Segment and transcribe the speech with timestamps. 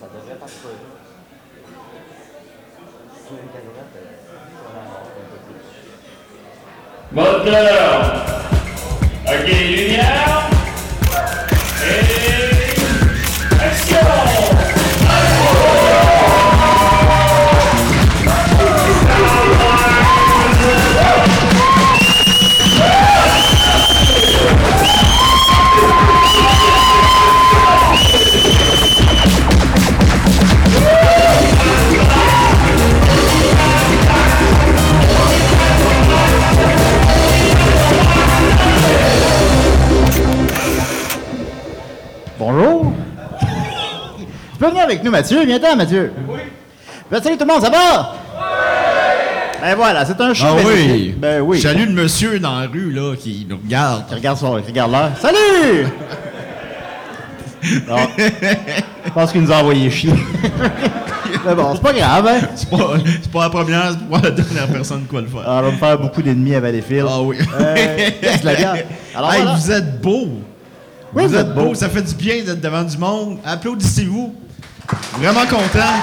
[0.00, 0.38] ça devrait
[3.96, 4.06] euh,
[4.64, 4.88] on a un
[8.24, 8.29] plus.
[45.00, 45.44] Avec nous, Mathieu?
[45.46, 46.12] Viens-t'en, Mathieu.
[46.28, 46.40] Oui.
[47.10, 48.14] Ben, salut tout le monde, ça va?
[49.62, 50.46] Ben voilà, c'est un show.
[50.48, 51.14] Ah oui!
[51.16, 51.58] Ben oui.
[51.58, 54.04] Je salue le monsieur dans la rue, là, qui nous regarde.
[54.10, 55.10] Regarde son, regarde l'heure.
[55.20, 55.86] Salut!
[57.86, 57.96] Non.
[58.16, 60.14] Je pense qu'il nous a envoyé chier.
[61.44, 62.48] Mais bon, c'est pas grave, hein?
[62.54, 62.78] C'est pas,
[63.30, 65.42] pas la première, c'est pas la dernière personne qui va le faire.
[65.44, 67.06] Ah, on va me faire beaucoup d'ennemis à Valleyfield.
[67.06, 67.36] Ah oui.
[67.60, 67.74] Euh,
[68.22, 68.76] yes, la bière?
[69.14, 69.56] Alors hey, voilà.
[69.58, 70.28] vous êtes beau.
[71.12, 71.74] Oui, vous êtes beau.
[71.74, 73.36] Ça fait du bien d'être devant du monde.
[73.44, 74.34] Applaudissez-vous.
[75.18, 75.94] Vraiment content.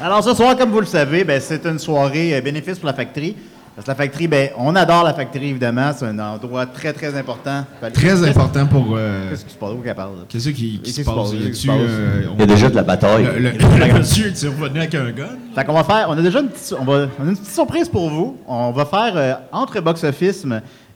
[0.00, 2.92] Alors ce soir, comme vous le savez, ben, c'est une soirée euh, bénéfice pour la
[2.94, 3.34] factory.
[3.74, 5.90] Parce que la factory, ben, on adore la factory, évidemment.
[5.96, 7.64] C'est un endroit très, très important.
[7.92, 8.94] Très important pour.
[8.96, 9.70] euh, Qu'est-ce qui se passe?
[9.70, 10.16] Où qu'elle parle?
[10.16, 10.22] là?
[10.28, 11.16] Qu'est-ce qui, qui Qu'est-ce se qui se passe?
[11.16, 11.32] passe?
[11.32, 11.76] Y Qu'est-ce qui se passe?
[11.80, 13.24] euh, Il y a déjà de la bataille.
[13.24, 15.28] Le, le- monsieur est revenu avec un gun?
[15.54, 17.52] Fait qu'on va faire, on a déjà une petite, on va, on a une petite
[17.54, 18.36] surprise pour vous.
[18.46, 20.44] On va faire euh, entre box-office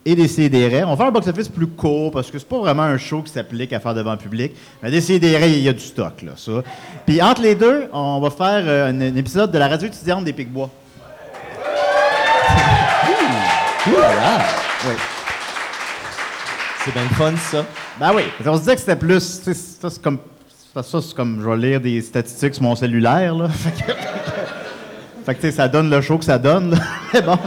[0.04, 0.86] et des CDR.
[0.86, 3.32] On va faire un box-office plus court parce que c'est pas vraiment un show qui
[3.32, 4.52] s'applique à faire devant le public.
[4.82, 6.62] Mais des CDR, il y a du stock, là, ça.
[7.06, 10.24] Puis entre les deux, on va faire euh, un, un épisode de la radio étudiante
[10.24, 10.70] des Picbois.
[14.86, 14.92] Oui.
[16.84, 17.64] C'est bien fun, ça.
[17.98, 18.22] Ben oui.
[18.44, 19.20] On se disait que c'était plus.
[19.20, 20.18] Ça, c'est comme.
[20.74, 21.40] Ça, ça, c'est comme.
[21.42, 23.48] Je vais lire des statistiques sur mon cellulaire, là.
[23.52, 23.92] Fait que,
[25.27, 26.78] fait que, tu sais, ça donne le show que ça donne, là.
[27.14, 27.39] Mais bon.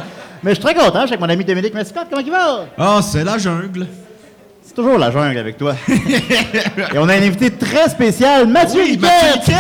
[0.44, 1.02] Mais je suis très content.
[1.02, 2.08] Je suis avec mon ami Dominique Mascotte.
[2.10, 2.66] Comment il va?
[2.78, 3.88] Ah, c'est la jungle.
[4.66, 5.76] C'est toujours la jungle avec toi.
[5.88, 9.00] Et on a un invité très spécial, Mathieu Oui.
[9.02, 9.54] Mathieu.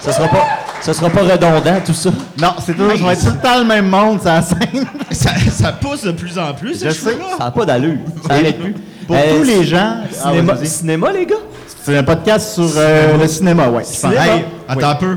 [0.00, 0.46] Ça sera pas,
[0.82, 2.10] ça sera pas redondant, tout ça.
[2.40, 2.98] Non, c'est toujours.
[2.98, 4.86] Ça va être tout le temps le même monde, ça scène.
[5.10, 7.16] Ça, ça pousse de plus en plus, Je sais.
[7.38, 7.98] Ça n'a pas d'allure.
[8.28, 8.74] Ça Et arrête plus.
[9.06, 9.98] Pour Euh, tous les gens.
[10.02, 10.66] Ah, Cinéma, vas-y.
[10.66, 11.36] cinéma, les gars?
[11.84, 13.84] c'est un podcast sur euh, le cinéma, ouais.
[13.84, 14.26] Cinéma?
[14.26, 14.84] Hey, attends Oui.
[14.84, 15.16] un peu.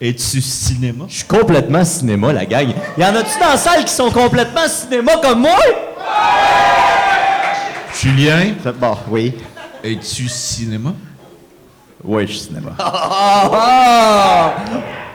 [0.00, 1.04] Es-tu cinéma?
[1.08, 2.68] Je suis complètement cinéma, la gang.
[2.98, 5.56] Y en a-tu dans la salle qui sont complètement cinéma comme moi?
[8.00, 9.32] Julien, Bon, oui.
[9.82, 10.94] es-tu cinéma?
[12.04, 12.72] Oui, je suis cinéma.
[12.78, 13.50] Ah!
[13.52, 14.54] ah!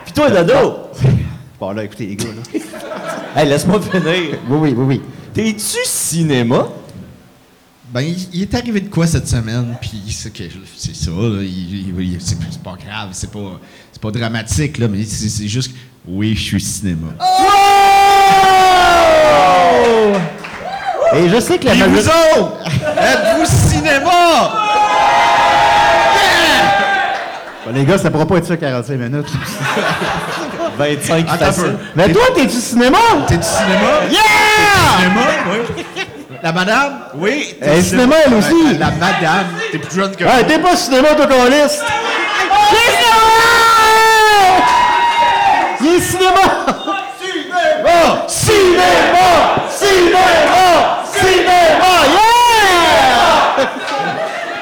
[0.04, 0.90] Puis toi, Dodo?
[1.60, 2.60] Bon, là, écoutez, les gars, là.
[3.40, 4.04] Hey, laisse-moi finir.
[4.48, 5.02] Oui, oui, oui, oui.
[5.32, 6.68] T'es-tu cinéma?
[7.90, 10.42] Ben, il, il est arrivé de quoi cette semaine, puis c'est que
[10.76, 13.60] c'est ça, là, il- il- il- c'est c'est pas grave, c'est pas,
[14.02, 15.70] pas dramatique, là, mais c'est c'est juste,
[16.06, 17.08] oui, je suis cinéma.
[21.14, 22.10] Et je sais que la Et vous majorité.
[22.40, 22.52] autres,
[23.00, 24.10] êtes-vous cinéma?
[27.64, 29.26] Bon, les gars, ça pourra pas être ça 45 minutes.
[30.78, 31.62] 25 Attends un facile.
[31.64, 31.70] peu.
[31.94, 32.98] Mais toi, t'es-tu cinéma?
[33.28, 33.90] T'es-tu cinéma?
[34.10, 34.20] Yeah!
[34.98, 35.20] Cinéma,
[35.50, 35.84] oui.
[36.42, 36.92] La madame?
[37.14, 37.54] Oui.
[37.60, 38.72] t'es Elle est cinéma, elle aussi.
[38.78, 39.46] La, la madame.
[39.70, 41.84] T'es plus jeune que Hey, t'es pas cinéma, toi, qu'on liste!
[45.82, 46.46] Cinéma!
[47.20, 48.24] Cinéma!
[48.28, 49.28] Cinéma!
[49.70, 51.04] Cinéma!
[51.12, 51.92] Cinéma!
[52.12, 53.68] Yeah!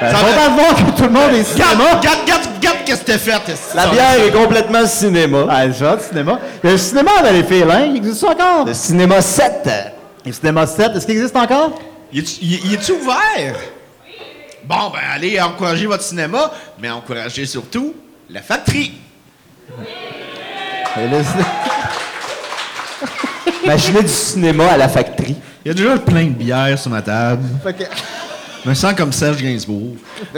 [0.01, 1.69] Ça va- voir que tout le monde est cinéma.
[1.69, 3.55] Regarde, regarde, regarde, regarde qu'est-ce que t'as fait.
[3.75, 5.45] La bière est complètement cinéma.
[5.51, 6.39] Ah, c'est ça, cinéma.
[6.63, 7.85] Le cinéma dans les filles, hein?
[7.91, 8.65] Il existe encore?
[8.67, 9.69] Le cinéma 7.
[10.25, 11.79] Le cinéma 7, est-ce qu'il existe encore?
[12.13, 13.55] Il est- il il est-tu ouvert?
[14.65, 17.95] Bon, ben, allez encourager votre cinéma, mais encouragez surtout
[18.31, 18.93] la factory.
[20.97, 21.45] Le ciné-
[23.65, 25.37] Imaginez du cinéma à la factory.
[25.65, 27.43] Il y a déjà plein de bières sur ma table.
[27.63, 27.85] Fait que,
[28.65, 29.95] Je me sens comme Serge Gainsbourg.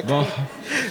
[0.06, 0.24] Bon,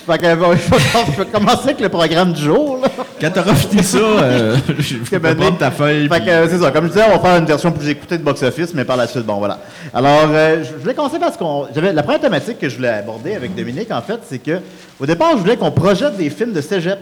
[0.06, 0.78] fait que, bon, je vais
[1.14, 2.90] je vais commencer avec le programme du jour, là.
[3.22, 6.10] quand t'auras fini ça, euh, je vais ben, prendre ta feuille.
[6.10, 6.72] Fait puis- que, c'est ça.
[6.72, 8.98] Comme je disais, on va faire une version plus écoutée de Box Office, mais par
[8.98, 9.60] la suite, bon, voilà.
[9.94, 11.68] Alors, euh, je je voulais commencer parce qu'on.
[11.74, 14.60] j'avais La première thématique que je voulais aborder avec Dominique, en fait, c'est que,
[15.00, 17.00] au départ, je voulais qu'on projette des films de cégep,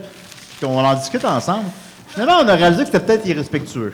[0.62, 1.66] qu'on en discute ensemble.
[2.14, 3.94] Finalement, on a réalisé que c'était peut-être irrespectueux.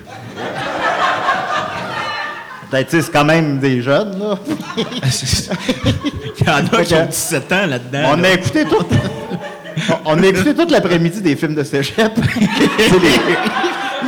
[2.71, 4.37] Peut-être, tu sais, c'est quand même des jeunes, là.
[4.77, 8.03] Il y en a qui ont que- 17 ans là-dedans.
[8.13, 8.29] On là.
[8.29, 8.85] a écouté tout.
[10.05, 12.11] on a écouté toute l'après-midi des films de cégep.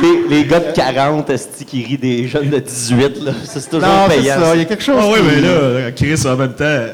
[0.00, 3.32] Les, les, les gars de 40 esti, qui rient des jeunes de 18, là?
[3.44, 4.38] Ça, c'est toujours Non, c'est payant.
[4.38, 4.54] ça.
[4.54, 4.96] Il y a quelque chose.
[5.00, 6.84] Ah oui, qui- mais là, Chris, en même temps,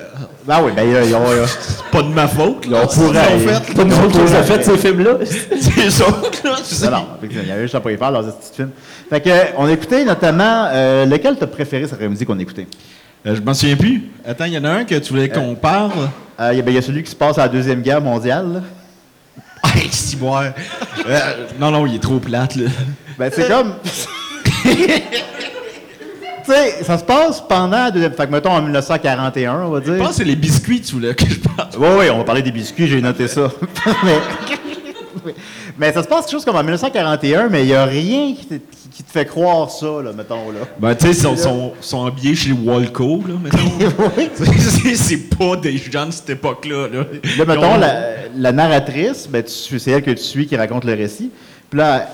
[0.46, 1.24] Ben oui, ben ils ont.
[1.46, 2.66] c'est pas de ma faute.
[2.70, 3.22] On pourrait.
[3.38, 3.74] Ils ont fait.
[3.74, 5.12] Pas nous autres qui nous a fait ces films-là.
[5.24, 6.56] C'est ça, là.
[6.58, 6.84] tu sais.
[6.90, 8.70] Non, non, il y avait juste à pas y faire dans ce petit film.
[9.08, 10.66] Fait que, euh, on a écouté notamment.
[10.70, 12.66] euh, lequel t'as préféré cet après-midi qu'on a écouté?
[13.26, 14.04] Euh, je m'en souviens plus.
[14.26, 15.92] Attends, il y en a un que tu voulais qu'on parle?
[16.38, 18.46] Il y a- ben, y a celui qui se passe à la Deuxième Guerre mondiale.
[18.54, 18.60] là.
[19.74, 20.18] Hey, si.
[20.22, 21.20] Euh,
[21.58, 22.68] non, non, il est trop plate, là.
[23.18, 23.74] Ben, c'est comme.
[26.44, 28.12] tu sais, ça se passe pendant la deuxième.
[28.12, 29.94] Fait que, mettons, en 1941, on va dire.
[29.94, 31.68] Je pense que c'est les biscuits, tu voulais que je parle.
[31.78, 33.50] Oui, oui, on va parler des biscuits, j'ai noté ça.
[34.04, 34.18] mais,
[35.78, 38.46] mais ça se passe quelque chose comme en 1941, mais il n'y a rien qui
[38.46, 40.60] te, qui- qui te fait croire ça, là, mettons, là.
[40.78, 43.58] Ben, tu sais, ils sont, sont, sont habillés chez Walco, là, mettons.
[44.16, 44.28] oui.
[44.96, 47.00] C'est- pas des gens de cette époque-là, là.
[47.38, 48.00] Là, mettons, ont- la,
[48.36, 51.30] la narratrice, ben, c'est elle que tu suis qui raconte le récit.
[51.70, 52.08] Puis là,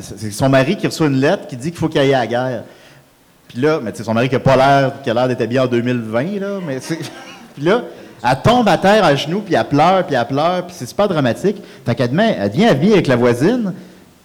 [0.00, 2.26] c'est son mari qui reçoit une lettre qui dit qu'il faut qu'il aille à la
[2.26, 2.62] guerre.
[3.52, 5.66] Puis là, mais son mari qui n'a pas l'air, qui a l'air d'être habillé en
[5.66, 6.98] 2020, là, mais c'est-
[7.54, 7.82] Puis là,
[8.24, 11.06] elle tombe à terre à genoux, puis elle pleure, puis elle pleure, puis c'est super
[11.08, 11.62] dramatique.
[11.84, 13.74] Fait qu'elle elle devient amie avec la voisine,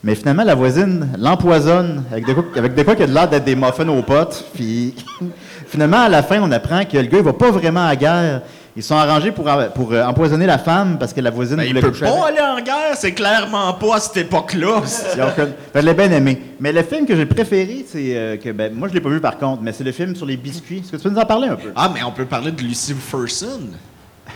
[0.04, 3.28] mais finalement, la voisine l'empoisonne avec de quoi, avec de quoi qui a de l'air
[3.28, 4.46] d'être des muffins aux potes.
[4.54, 4.96] Puis
[5.68, 8.42] finalement, à la fin, on apprend que le gars, il va pas vraiment à guerre.
[8.78, 11.70] Ils sont arrangés pour, pour euh, empoisonner la femme parce que la voisine Ben, il
[11.70, 12.38] voulait peut coucher pas avec.
[12.40, 14.84] aller en guerre, c'est clairement pas à cette époque-là.
[15.76, 16.40] Je l'ai bien aimé.
[16.60, 19.20] Mais le film que j'ai préféré, c'est euh, que ben, moi je l'ai pas vu
[19.20, 20.78] par contre, mais c'est le film sur les biscuits.
[20.84, 21.72] Est-ce que tu peux nous en parler un peu?
[21.76, 23.62] Ah, mais on peut parler de Lucy Ferson.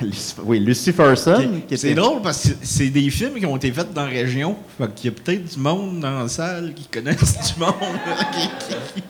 [0.46, 1.36] Oui, Luciferson.
[1.68, 4.08] qui C'est était- drôle parce que c'est des films qui ont été faits dans la
[4.10, 4.56] région.
[4.80, 7.74] Fait qu'il y a peut-être du monde dans la salle qui connaissent du monde.
[8.34, 9.04] qui- qui-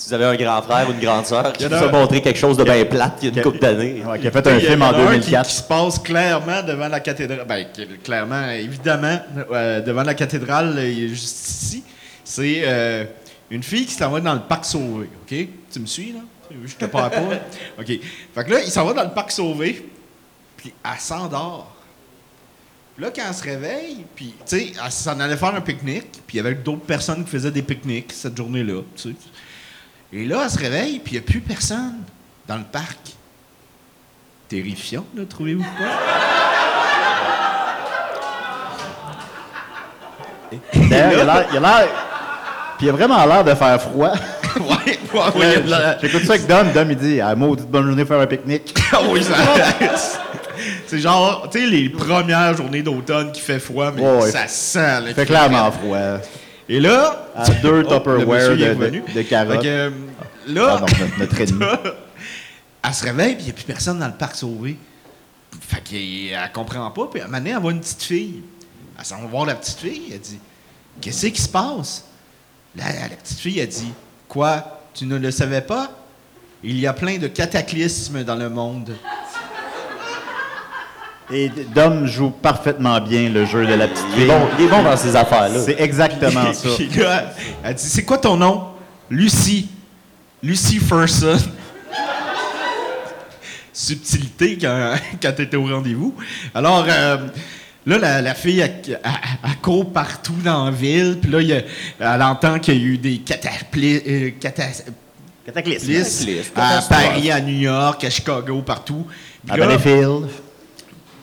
[0.00, 2.38] Si vous avez un grand frère ou une grande sœur qui vous a montré quelque
[2.38, 4.02] chose de bien plate il y a Qui- une couple d'années.
[4.02, 5.46] Ouais, qui a fait un film en en a un qui- 2004.
[5.48, 7.44] Qui, se passe clairement devant la cathédrale.
[7.46, 7.66] Ben,
[8.02, 9.20] clairement, évidemment,
[9.52, 11.84] euh, devant la cathédrale, euh, il est juste ici.
[12.24, 13.04] C'est euh,
[13.50, 15.10] une fille qui s'en va dans le parc Sauvé.
[15.22, 15.36] OK?
[15.70, 16.20] Tu me suis, là?
[16.64, 17.18] Je te parle pas.
[17.78, 17.86] OK.
[17.86, 19.86] Fait que là, il s'en va dans le parc Sauvé,
[20.56, 21.76] puis elle s'endort.
[22.96, 26.10] Puis là, quand elle se réveille, puis, tu sais, elle s'en allait faire un pique-nique,
[26.26, 29.14] puis il y avait d'autres personnes qui faisaient des pique-niques cette journée-là, tu sais.
[30.12, 31.94] Et là, elle se réveille, puis il n'y a plus personne
[32.48, 32.98] dans le parc.
[34.48, 35.96] Terrifiant, là, trouvez-vous pas?
[40.90, 41.88] D'ailleurs, il a l'air-.
[42.76, 44.10] Puis il a vraiment l'air de faire froid.
[44.56, 45.62] ouais, ouais, ouais.
[45.62, 46.72] là- J'écoute ça avec Dom.
[46.72, 48.74] Dom, il dit Ah, maudite bonne journée faire un pique-nique.
[48.92, 49.34] Ah oui, ça-
[50.88, 54.30] C'est genre, tu sais, les premières journées d'automne qui fait froid, mais Ouais, ouais.
[54.32, 55.02] ça sent.
[55.08, 55.98] Il fait clairement froid.
[56.72, 59.02] Et là, À deux Oh, Tupperware de- revenu.
[59.08, 59.62] de- de carottes.
[59.62, 59.90] Que, euh,
[60.46, 61.64] là, Pardon, notre- notre ennemi.
[62.84, 64.76] elle se réveille, puis il n'y a plus personne dans le parc sauvé.
[65.60, 68.42] Fait qu'elle comprend pas, puis à un moment donné, elle voit une petite fille.
[68.96, 70.38] Elle s'en va voir la petite fille, elle dit
[71.00, 72.04] Qu'est-ce qui se passe
[72.76, 72.84] la
[73.20, 73.92] petite fille, elle dit
[74.28, 74.80] Quoi?
[74.94, 75.90] Tu ne le savais pas?
[76.62, 78.94] Il y a plein de cataclysmes dans le monde.
[81.32, 84.26] Et Dom joue parfaitement bien le jeu de la petite Il est fille.
[84.26, 85.60] bon, il est bon dans ces affaires-là.
[85.64, 86.68] C'est exactement ça.
[86.76, 87.32] Puis là,
[87.62, 88.64] elle dit C'est quoi ton nom?
[89.08, 89.68] Lucie.
[90.42, 91.36] Lucie Ferson.
[93.72, 96.14] Subtilité quand, quand tu étais au rendez-vous.
[96.54, 97.16] Alors, euh,
[97.86, 98.98] là, la, la fille, elle, elle-
[99.44, 101.18] elle court partout dans la ville.
[101.22, 101.62] Puis là, il y a-
[102.14, 104.84] elle entend qu'il y a eu des catapli- euh, catas-
[105.46, 105.86] Cataclysme.
[105.92, 106.82] cataclysmes à.
[106.88, 109.06] Paris, à New York, à Chicago, partout.
[109.44, 110.26] Puis À là, Valleyfield.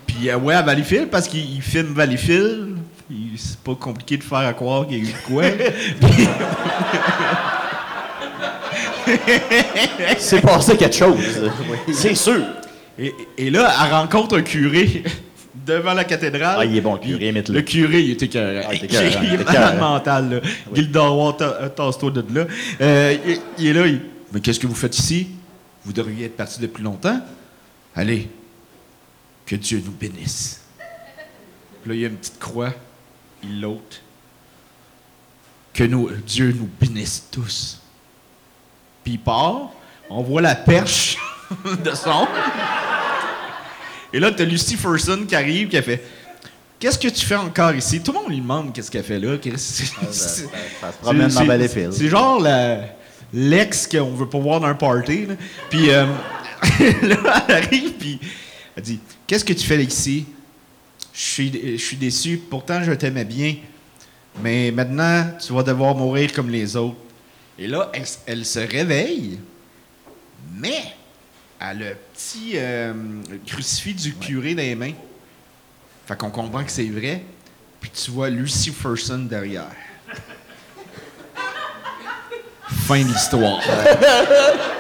[0.08, 2.78] Puis euh, ouais, à Valleyfield, parce qu'il il filme Valleyfield.
[3.38, 5.44] C'est pas compliqué de faire à croire qu'il y a eu de quoi.
[6.02, 6.28] Puis-
[10.18, 11.18] C'est passé quelque chose.
[11.94, 12.42] C'est sûr.
[13.00, 15.04] et, et là, elle rencontre un curé
[15.66, 16.58] devant la cathédrale.
[16.60, 17.56] Ah, il est bon, le curé, imite-le.
[17.56, 18.68] Le curé, il était écœurant.
[18.70, 20.40] Ah, il était il est malade mental, là.
[21.34, 22.46] Ta- euh, tasse-toi de là.
[22.82, 24.02] Euh, il, il est là, il...
[24.34, 25.28] Mais qu'est-ce que vous faites ici?
[25.86, 27.20] Vous devriez être parti depuis longtemps.
[27.96, 28.28] Allez,
[29.48, 30.62] que Dieu nous bénisse.
[31.82, 32.74] Puis là, il y a une petite croix.
[33.44, 34.02] Il l'ôte.
[35.74, 37.80] Que nous, Dieu nous bénisse tous.
[39.04, 39.70] Puis il part.
[40.10, 41.18] On voit la perche
[41.84, 42.28] de son.
[44.14, 46.04] Et là, t'as Lucy Ferson qui arrive, qui a fait
[46.80, 48.02] Qu'est-ce que tu fais encore ici?
[48.02, 49.38] Tout le monde lui demande qu'est-ce qu'elle fait là.
[49.58, 51.92] C'est- ça se promène dans c'est- Valleyfield.
[51.94, 52.82] C'est genre la-
[53.34, 55.26] l'ex qu'on veut pas voir dans un party.
[55.26, 55.34] là.
[55.72, 56.06] Puis euh,
[57.02, 58.20] là, elle arrive, puis
[58.76, 60.26] elle dit Qu'est-ce que tu fais ici?
[61.14, 63.58] Je suis, je suis déçu, pourtant je t'aimais bien,
[64.42, 66.96] mais maintenant tu vas devoir mourir comme les autres.
[67.60, 67.92] Et là,
[68.26, 69.40] elle, se réveille,
[70.56, 70.82] mais
[71.60, 72.94] elle a le petit euh,
[73.46, 74.94] crucifix du curé dans les mains.
[76.06, 77.24] Fait qu'on comprend que c'est vrai.
[77.82, 79.76] Puis tu vois Lucy Luciferson derrière.
[82.70, 83.60] fin de l'histoire.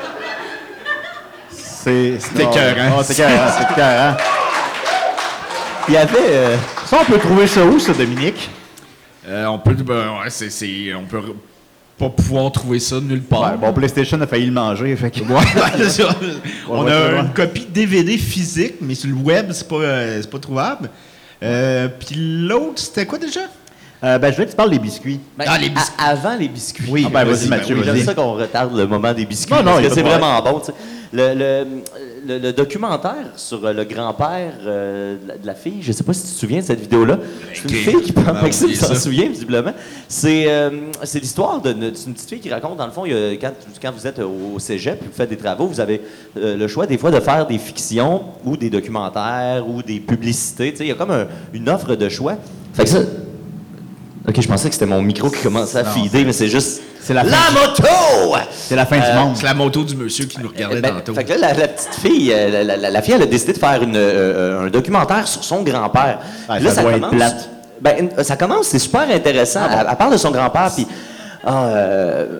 [1.88, 2.98] C'est C'était écœurant.
[3.00, 4.18] Oh, c'est écœurant, c'est écœurant.
[5.88, 6.18] Il y avait.
[6.30, 8.50] euh, Ça, on peut trouver ça où, ça, Dominique?
[9.26, 11.22] Euh, on peut, ben, ouais, c'est, c'est- on peut
[11.98, 13.52] pas pouvoir trouver ça nulle part.
[13.54, 15.20] Ouais, bon, PlayStation a failli le manger, fait que...
[15.22, 15.28] Ouais,
[16.70, 17.20] on ouais, a ouais.
[17.22, 20.90] une copie DVD physique, mais sur le web, c'est pas, euh, c'est pas trouvable.
[21.44, 22.16] Euh, Puis
[22.48, 23.42] l'autre, c'était quoi déjà?
[24.04, 25.20] Euh, ben, je voulais que tu parles des biscuits.
[25.38, 25.94] ben, Ah, les biscuits.
[25.98, 26.86] avant les biscuits.
[26.90, 29.54] Oui, Ah, ben, vas-y, Mathieu, ben oui, J'aime ça qu'on retarde le moment des biscuits.
[29.56, 30.60] Non, non, parce que c'est vraiment bon.
[30.60, 30.74] tu sais.
[31.14, 31.66] Le, le,
[32.28, 36.04] le- le documentaire sur euh, le grand-père euh, de la- de la fille, je sais
[36.04, 37.18] pas si tu te souviens de cette vidéo-là.
[37.54, 39.72] C'est une fille qui parle, Ben, Maxime s'en souvient visiblement.
[40.10, 40.70] C'est euh,
[41.16, 44.06] l'histoire d'une petite fille qui raconte, dans le fond, il y a- quand, quand vous
[44.06, 46.02] êtes au cégep et vous faites des travaux, vous avez
[46.38, 50.74] euh, le choix des fois de faire des fictions ou des documentaires ou des publicités.
[50.80, 52.36] Il y a comme un- une offre de choix.
[52.74, 53.00] Fait que ça,
[54.28, 56.82] Ok, je pensais que c'était mon micro qui commençait à Non, feeder, mais c'est juste.
[57.02, 58.36] c'est la la moto!
[58.52, 59.38] C'est la fin Euh, du monde.
[59.38, 61.14] C'est la moto du monsieur qui nous regardait Ben, tantôt.
[61.14, 63.54] Fait que là, la, la petite fille, euh, la, la- la fille, elle a décidé
[63.54, 66.20] de faire une, euh, un documentaire sur son grand-père.
[66.50, 67.16] Là, ça doit être commence.
[67.16, 67.50] plate.
[67.80, 69.62] Ben, euh, ça commence, c'est super intéressant.
[69.64, 69.78] Ah bon?
[69.82, 70.86] elle, elle parle de son grand-père, puis.
[71.46, 72.40] ah, euh,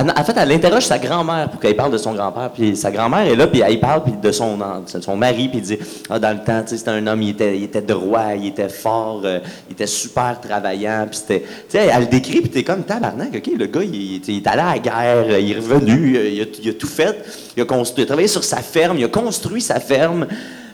[0.00, 2.50] elle- en fait, elle interroge sa grand-mère pour qu'elle parle de son grand-père.
[2.52, 5.58] Puis sa grand-mère est là, puis elle parle puis de son, de son mari, puis
[5.58, 5.78] il dit
[6.10, 8.46] ah, dans le temps, tu sais, c'était un homme, il était, il était droit, il
[8.48, 9.38] était fort, euh,
[9.68, 11.06] il était super travaillant.
[11.10, 11.40] Puis c'était.
[11.40, 11.46] Tu
[11.78, 14.46] sais, elle le décrit, puis t'es comme tabarnak, OK, le gars, il, il- il est
[14.46, 17.24] allé à la guerre, il est revenu, il a, il a tout fait.
[17.56, 20.26] Il a, construit, il a travaillé sur sa ferme, il a construit sa ferme.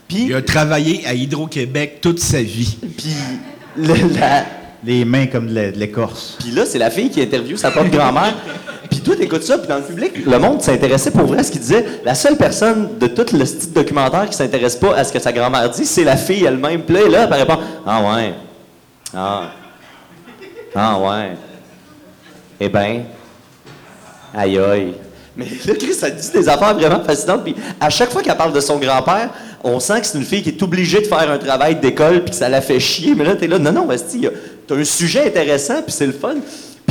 [0.07, 0.25] Puis.
[0.27, 2.77] Il a travaillé à Hydro-Québec toute sa vie.
[2.97, 3.13] Puis.
[3.77, 4.45] le- la-
[4.85, 6.35] Les mains comme de l'écorce.
[6.41, 8.33] Puis là, c'est la fille qui interviewe sa propre grand-mère.
[9.03, 11.61] Toi, t'écoutes ça, puis dans le public, le monde s'intéressait pour vrai à ce qu'il
[11.61, 11.85] disait.
[12.05, 15.31] La seule personne de tout le style documentaire qui s'intéresse pas à ce que sa
[15.31, 16.83] grand-mère dit, c'est la fille elle-même.
[16.83, 17.47] Puis là, elle là, elle
[17.85, 18.33] Ah ouais.
[19.15, 19.51] Ah.
[20.75, 21.31] Ah ouais.
[22.59, 23.03] Eh ben.
[24.33, 24.93] Aïe aïe.
[25.35, 27.43] Mais là, Chris, ça dit des affaires vraiment fascinantes.
[27.43, 29.29] Puis à chaque fois qu'elle parle de son grand-père,
[29.63, 32.31] on sent que c'est une fille qui est obligée de faire un travail d'école puis
[32.31, 33.15] que ça la fait chier.
[33.15, 34.27] Mais là, t'es là, non, non, Basti,
[34.67, 36.35] t'as un sujet intéressant puis c'est le fun.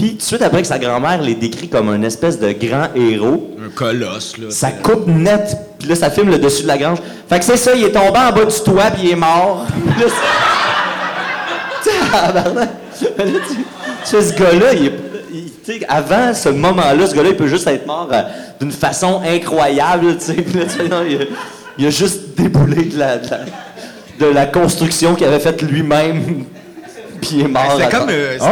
[0.02, 2.88] Puis tout de suite après que sa grand-mère les décrit comme un espèce de grand
[2.96, 4.46] héros, Un colosse, là.
[4.50, 5.56] ça coupe net.
[5.78, 6.98] Puis là, ça filme le dessus de la grange.
[7.28, 9.64] Fait que c'est ça, il est tombé en bas du toit puis il est mort.
[10.00, 10.06] Là,
[11.84, 11.92] c'est-.
[13.24, 13.56] Là, tu,
[14.04, 14.92] sais, ce gars-là, il est-
[15.88, 18.22] avant ce moment-là, ce gars-là, il peut juste être mort euh,
[18.60, 20.08] d'une façon incroyable.
[20.08, 21.24] là, non, il, a,
[21.78, 23.38] il a juste déboulé de la, de la,
[24.26, 26.44] de la construction qu'il avait faite lui-même.
[27.20, 27.62] Puis il est mort.
[27.78, 28.08] C'était à comme.
[28.10, 28.44] euh, Oh,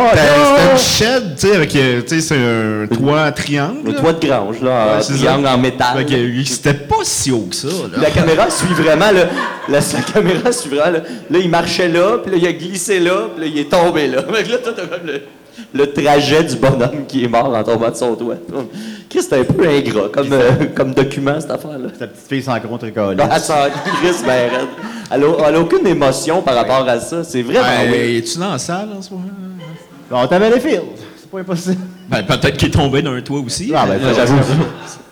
[0.83, 1.21] c'était non!
[1.21, 1.77] c'était une shed, tu sais, avec.
[1.77, 3.79] euh, Tu sais, c'est un toit triangle.
[3.85, 4.01] Le là.
[4.01, 5.55] toit de grange, là, en Ouais, c'est triangle ça.
[5.55, 5.97] en métal.
[5.99, 7.99] Fait que, C'était pas si haut que ça, là.
[8.03, 9.25] La caméra suit vraiment, là,
[9.69, 13.01] la, la caméra suit vraiment, là, là, il marchait là, puis là, il a glissé
[13.01, 14.23] là, puis là, il est tombé là.
[14.33, 15.21] Fait que là, toi, t'as comme le,
[15.75, 18.37] le trajet du bonhomme qui est mort en tombant de son toit.
[19.09, 21.89] Chris, c'est un peu ingrat comme, euh, comme document, cette affaire-là.
[21.99, 23.17] Ta petite fille sans gros tricolis.
[23.17, 23.55] Ben, Elle s'en
[24.01, 24.51] crisse, ben.
[25.13, 27.25] Elle a, elle a aucune émotion par rapport à ça.
[27.25, 28.11] C'est vraiment Ben, weird.
[28.25, 29.25] Es-tu dans la salle en ce moment?
[30.11, 30.81] Bon, t'avais les fils.
[31.21, 31.77] C'est pas impossible.
[32.09, 33.73] Ben, peut-être qu'il est tombé d'un toit aussi.
[33.75, 34.37] Ah, ben, Là, J'avoue,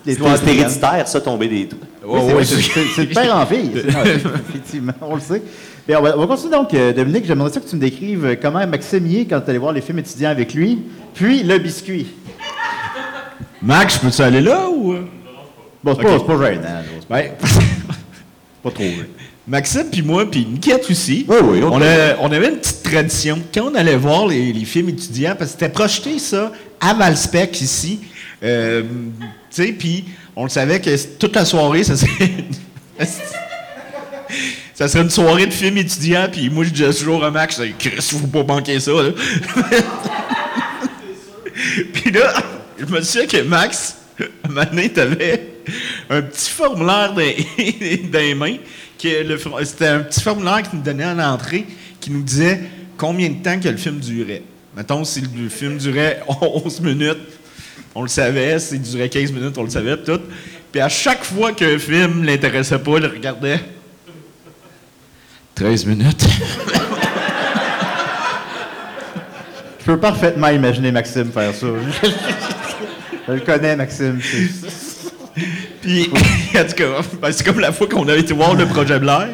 [0.05, 1.79] Les c'est toits c'est héréditaire, ça, tomber des toits.
[2.05, 3.71] Oui, c'est- de père en fille.
[4.49, 5.41] Effectivement, on le sait.
[5.87, 7.25] Mais on, va, on va continuer donc, euh, Dominique.
[7.25, 8.67] J'aimerais ça que tu me décrives euh, comment est
[9.25, 10.79] quand tu allais voir les films étudiants avec lui,
[11.13, 12.07] puis le biscuit.
[13.61, 14.93] Max, je peux-tu aller là ou?
[14.93, 15.05] euh?
[15.83, 17.31] Bon, c'est pas, c'est pas gênant, là, c'est Ben,
[18.63, 18.83] pas trop.
[18.83, 19.03] là.
[19.49, 22.83] Maxime puis moi, puis Niquette aussi, Oui, oui, on- on, a- on avait une petite
[22.83, 23.39] tradition.
[23.53, 27.59] Quand on allait voir les, les films étudiants, parce que c'était projeté ça à Valspec
[27.61, 27.99] ici,
[28.43, 28.83] euh,
[29.51, 32.31] tu sais, puis on le savait que toute la soirée, ça serait...
[34.75, 37.95] ça serait une soirée de films étudiants, puis moi, je disais toujours à Max, Chris,
[38.01, 39.09] faut pas manquer ça, là.
[41.93, 42.33] Puis là,
[42.79, 45.49] je me souviens que Max, un moment donné, t'avais
[46.09, 47.21] un petit formulaire dans,
[48.11, 48.55] dans les mains.
[49.01, 51.65] Que le for- C'était un petit formulaire qui nous donnait en entrée
[51.99, 52.61] qui nous disait
[52.97, 54.43] combien de temps que le film durait.
[54.75, 57.17] Mettons, si le film durait 11 minutes,
[57.95, 58.59] on le savait.
[58.59, 60.19] S'il durait 15 minutes, on le savait, tout.
[60.71, 63.59] Puis à chaque fois qu'un film l'intéressait pas, il le regardait.
[65.55, 66.25] 13 minutes.
[69.79, 71.67] Je peux parfaitement imaginer Maxime faire ça.
[73.27, 74.19] Je le connais, Maxime.
[75.81, 76.09] Puis,
[76.55, 79.27] en tout cas, ben, c'est comme la fois qu'on a été voir le projet Blair,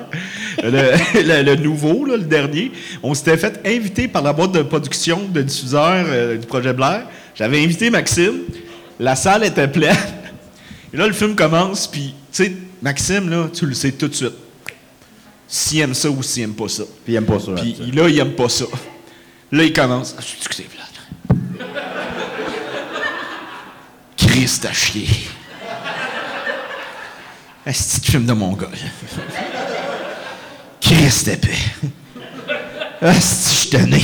[0.64, 0.72] le,
[1.22, 2.72] le- le nouveau, là, le dernier.
[3.04, 7.08] On s'était fait inviter par la boîte de production de diffuseurs euh, du projet Blair.
[7.36, 8.42] J'avais invité Maxime.
[9.00, 9.96] La salle était pleine.
[10.94, 14.14] Et là, le film commence, puis, tu sais, Maxime, là, tu le sais tout de
[14.16, 14.34] suite.
[15.48, 16.84] S'il aime ça ou s'il aime pas ça.
[17.04, 17.52] Puis il aime pas ça.
[17.54, 18.66] Puis là, il aime pas ça.
[19.52, 20.16] Là, il commence.
[20.18, 21.68] Ah, plate?
[24.18, 25.08] Christ à chier.
[27.68, 28.70] Un petit film de mongol.
[30.80, 31.50] Christ épais.
[33.02, 34.02] Asti, je suis tanné.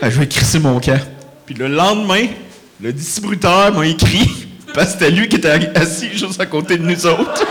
[0.00, 0.98] Ah, je vais crisser mon camp.
[1.44, 2.26] Puis le lendemain,
[2.80, 6.82] le distributeur m'a écrit, parce que c'était lui qui était assis juste à côté de
[6.82, 7.44] nous autres.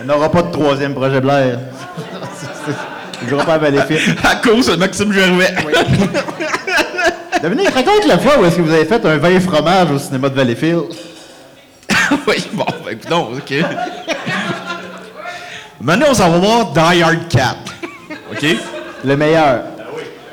[0.00, 1.58] Elle n'aura pas de troisième projet Blair.
[3.28, 5.54] Jouera pas à à cause de Maxime Gervais.
[7.42, 9.98] Dominique, raconte la fois où est-ce que vous avez fait un vin et fromage au
[9.98, 10.84] cinéma de Valleyfield.
[12.28, 13.54] oui, bon, ben, non, OK.
[15.80, 17.56] Maintenant, on s'en va voir Die Hard 4.
[18.32, 18.46] OK?
[19.04, 19.62] Le meilleur.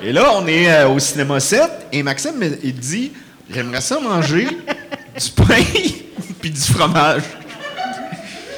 [0.03, 1.61] Et là, on est euh, au cinéma 7
[1.93, 3.11] et Maxime, me- il dit
[3.49, 5.63] J'aimerais ça manger du pain
[6.41, 7.21] puis du fromage.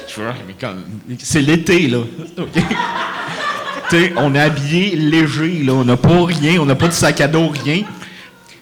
[0.08, 0.82] Je fais, Ah, mais comme,
[1.22, 1.98] c'est l'été, là.
[2.38, 2.48] OK?
[3.88, 5.74] Tu sais, on est habillé léger, là.
[5.74, 7.82] On n'a pas rien, on n'a pas de sac à dos, rien.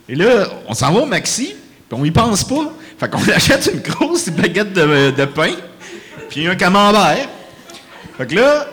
[0.09, 1.55] Et là, on s'en va au Maxi,
[1.89, 2.73] puis on y pense pas.
[2.99, 5.53] Fait qu'on achète une grosse baguette de, pain,
[6.31, 7.29] puis un camembert.
[8.17, 8.67] Fait que là,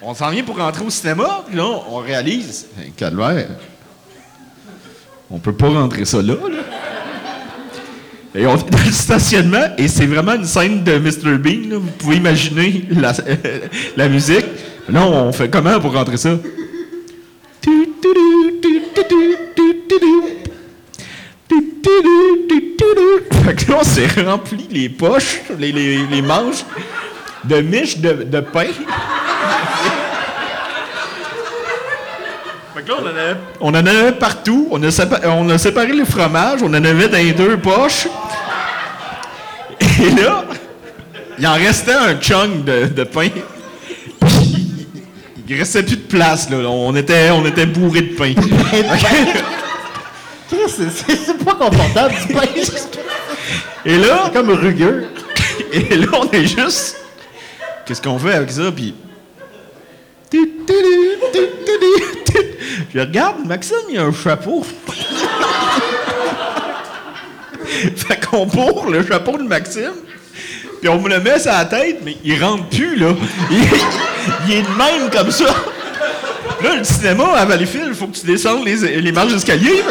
[0.00, 3.48] on s'en vient pour rentrer au cinéma, puis là, on réalise, hey, calvaire,
[5.30, 6.58] on peut pas rentrer ça là, là.
[8.32, 11.36] Et on est dans le stationnement, et c'est vraiment une scène de Mr.
[11.36, 11.78] Bean, là.
[11.78, 13.12] Vous pouvez imaginer la,
[13.96, 14.46] la musique.
[14.88, 16.30] Là, on fait comment pour rentrer ça?
[23.44, 26.64] Fait que là, on s'est rempli les poches, les, les, les manches
[27.44, 28.66] de miches de, de pain.
[32.74, 34.68] Fait que là, on en avait, on en avait partout.
[34.70, 36.60] On a, sépa- on a séparé les fromages.
[36.62, 38.06] On en avait dans les deux poches.
[39.80, 40.44] Et là,
[41.38, 43.28] il en restait un chunk de, de pain.
[45.48, 46.58] Il restait plus de place, là.
[46.58, 48.32] On était, on était bourrés de pain.
[50.50, 52.40] C'est- C'est c'est pas confortable du pain.
[52.62, 52.98] C'est
[53.86, 55.08] Et là, comme rugueux.
[55.72, 56.96] Et là, on est juste.
[57.86, 58.70] Qu'est-ce qu'on fait avec ça?
[58.74, 58.94] Puis.
[62.92, 64.64] Je regarde, Maxime, il a un chapeau.
[67.96, 69.92] fait qu'on bourre le chapeau de Maxime,
[70.80, 73.14] puis on me le met sur la tête, mais il rentre plus, là.
[73.50, 73.58] Il,
[74.48, 75.46] il est de même comme ça.
[76.62, 79.82] Là, le cinéma à Valleyfield, il faut que tu descendes les, les marches d'escalier.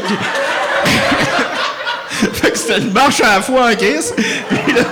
[2.34, 4.13] fait que- c'était une marche à la fois en crise.
[4.15, 4.82] Puis là,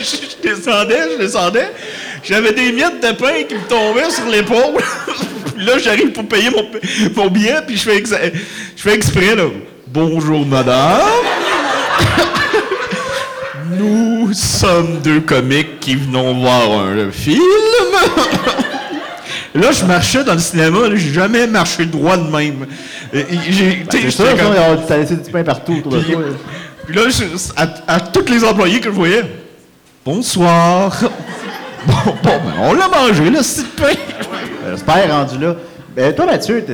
[0.00, 1.70] je descendais, je descendais.
[2.24, 4.82] J'avais des miettes de pain qui me tombaient sur l'épaule.
[5.58, 6.66] Là, j'arrive pour payer mon,
[7.16, 9.44] mon billet, puis je fais, je fais exprès, là.
[9.86, 11.00] Bonjour, madame.
[13.78, 17.40] Nous sommes deux comiques qui venons voir un film.
[19.56, 22.66] Là, je marchais dans le cinéma, là, j'ai jamais marché droit de même.
[23.12, 23.24] J'ai-
[23.88, 26.22] tu sais, C'est sûr, comme- ça, t'as laissé du pain partout autour de puis, toi.
[26.86, 29.22] puis là, je- à, à tous les employés que je voyais,
[30.04, 30.98] bonsoir.
[31.86, 33.92] Bon, bon, ben, on l'a mangé, le petit pain.
[34.68, 35.54] J'espère rendu là.
[35.94, 36.64] Ben, toi, Mathieu,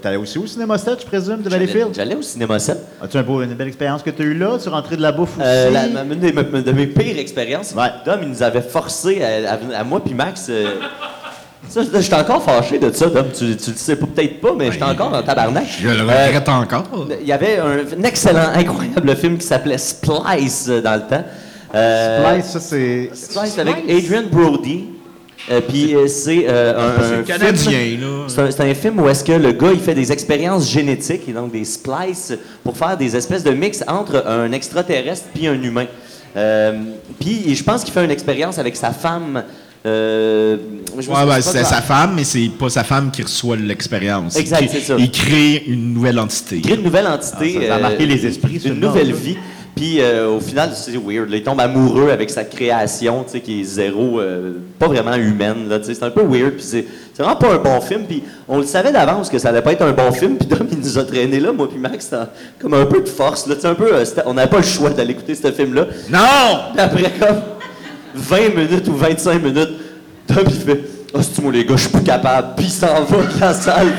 [0.00, 1.88] t'allais aussi au cinéma 7, je présume, de Valleyfield?
[1.94, 2.78] J'allais au cinéma 7.
[3.02, 4.56] As-tu un beau- une belle expérience que tu as eue là?
[4.60, 5.46] Tu es rentré de la bouffe aussi?
[5.46, 7.88] Euh, la- ma- une des- de mes pires expériences, Ouais.
[8.06, 10.46] Dom, il nous avait forcé, à, à- à moi puis Max.
[10.48, 10.64] euh,
[11.68, 13.26] ça, je j'étais encore fâché de ça, Dom.
[13.36, 15.64] Tu, tu le sais peut-être pas, mais j'étais encore en tabarnak.
[15.80, 16.84] Je le Euh, regrette encore.
[17.20, 21.24] Il y avait un, un excellent, incroyable film qui s'appelait Splice euh, dans le temps.
[21.74, 23.10] Euh, Splice, ça, c'est.
[23.14, 24.86] Splice avec Adrian Brody.
[25.50, 28.26] Euh, Puis euh, c'est euh, un, Canadien, là.
[28.28, 31.52] C'est un, film où est-ce que le gars il fait des expériences génétiques et donc
[31.52, 35.84] des splices pour faire des espèces de mix entre un extraterrestre puis un humain.
[36.36, 36.72] Euh,
[37.20, 39.44] puis je pense qu'il fait une expérience avec sa femme.
[39.86, 40.56] Euh,
[40.96, 44.36] Ouais, ben, c'est sa femme, mais c'est pas sa femme qui reçoit l'expérience.
[44.36, 44.94] Exact, Il- c'est ça.
[44.96, 46.56] Il crée une nouvelle entité.
[46.56, 47.56] Il crée une nouvelle entité.
[47.58, 49.36] Ah, ça, ça a marqué les esprits, ce Une nouvelle vie.
[49.74, 51.28] Puis euh, au final, c'est weird.
[51.28, 55.16] là, il tombe amoureux avec sa création, tu sais, qui est zéro, euh, pas vraiment
[55.16, 55.68] humaine.
[55.68, 56.52] Là, tu sais, c'est un peu weird.
[56.52, 58.02] Puis c'est c'est vraiment pas un bon film.
[58.08, 60.36] Puis on le savait d'avance que ça allait pas être un bon film.
[60.36, 62.22] Puis Dom, il nous a traîné là, moi puis Max, c'était
[62.60, 63.48] comme un peu de force.
[63.48, 65.86] Là, tu sais, un peu, euh, on n'avait pas le choix d'aller écouter ce film-là.
[66.08, 66.60] Non!
[66.72, 67.36] Puis après comme
[68.14, 69.70] 20 minutes ou 25 minutes,
[70.28, 70.80] Dom, il fait
[71.14, 73.54] «Ah, c'est moi les gars, je suis plus capable.» Puis il s'en va de la
[73.54, 73.92] salle.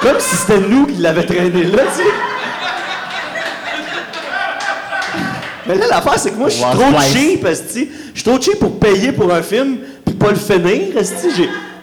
[0.00, 2.08] Comme si c'était nous qui l'avait traîné là, tu sais.
[5.66, 7.46] Mais là, l'affaire, c'est que moi, je suis trop cheap.
[7.46, 10.88] Je suis trop cheap pour payer pour un film puis pas le finir,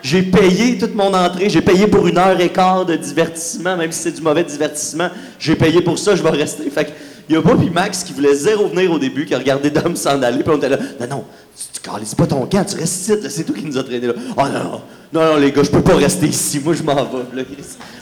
[0.01, 1.49] j'ai payé toute mon entrée.
[1.49, 5.09] J'ai payé pour une heure et quart de divertissement, même si c'est du mauvais divertissement.
[5.39, 6.69] J'ai payé pour ça, je vais rester.
[6.69, 6.91] Fait que
[7.29, 9.69] Il y a pas puis Max qui voulait zéro venir au début, qui a regardé
[9.69, 10.77] Dom s'en aller, puis on était là.
[11.01, 11.23] Non, non,
[11.55, 13.83] tu, tu calisses pas ton camp, tu restes ici, là, c'est toi qui nous a
[13.83, 14.13] traînés là.
[14.37, 16.95] Oh non, non, non, non, les gars, je peux pas rester ici, moi je m'en
[16.95, 17.01] vais.
[17.35, 17.43] Là,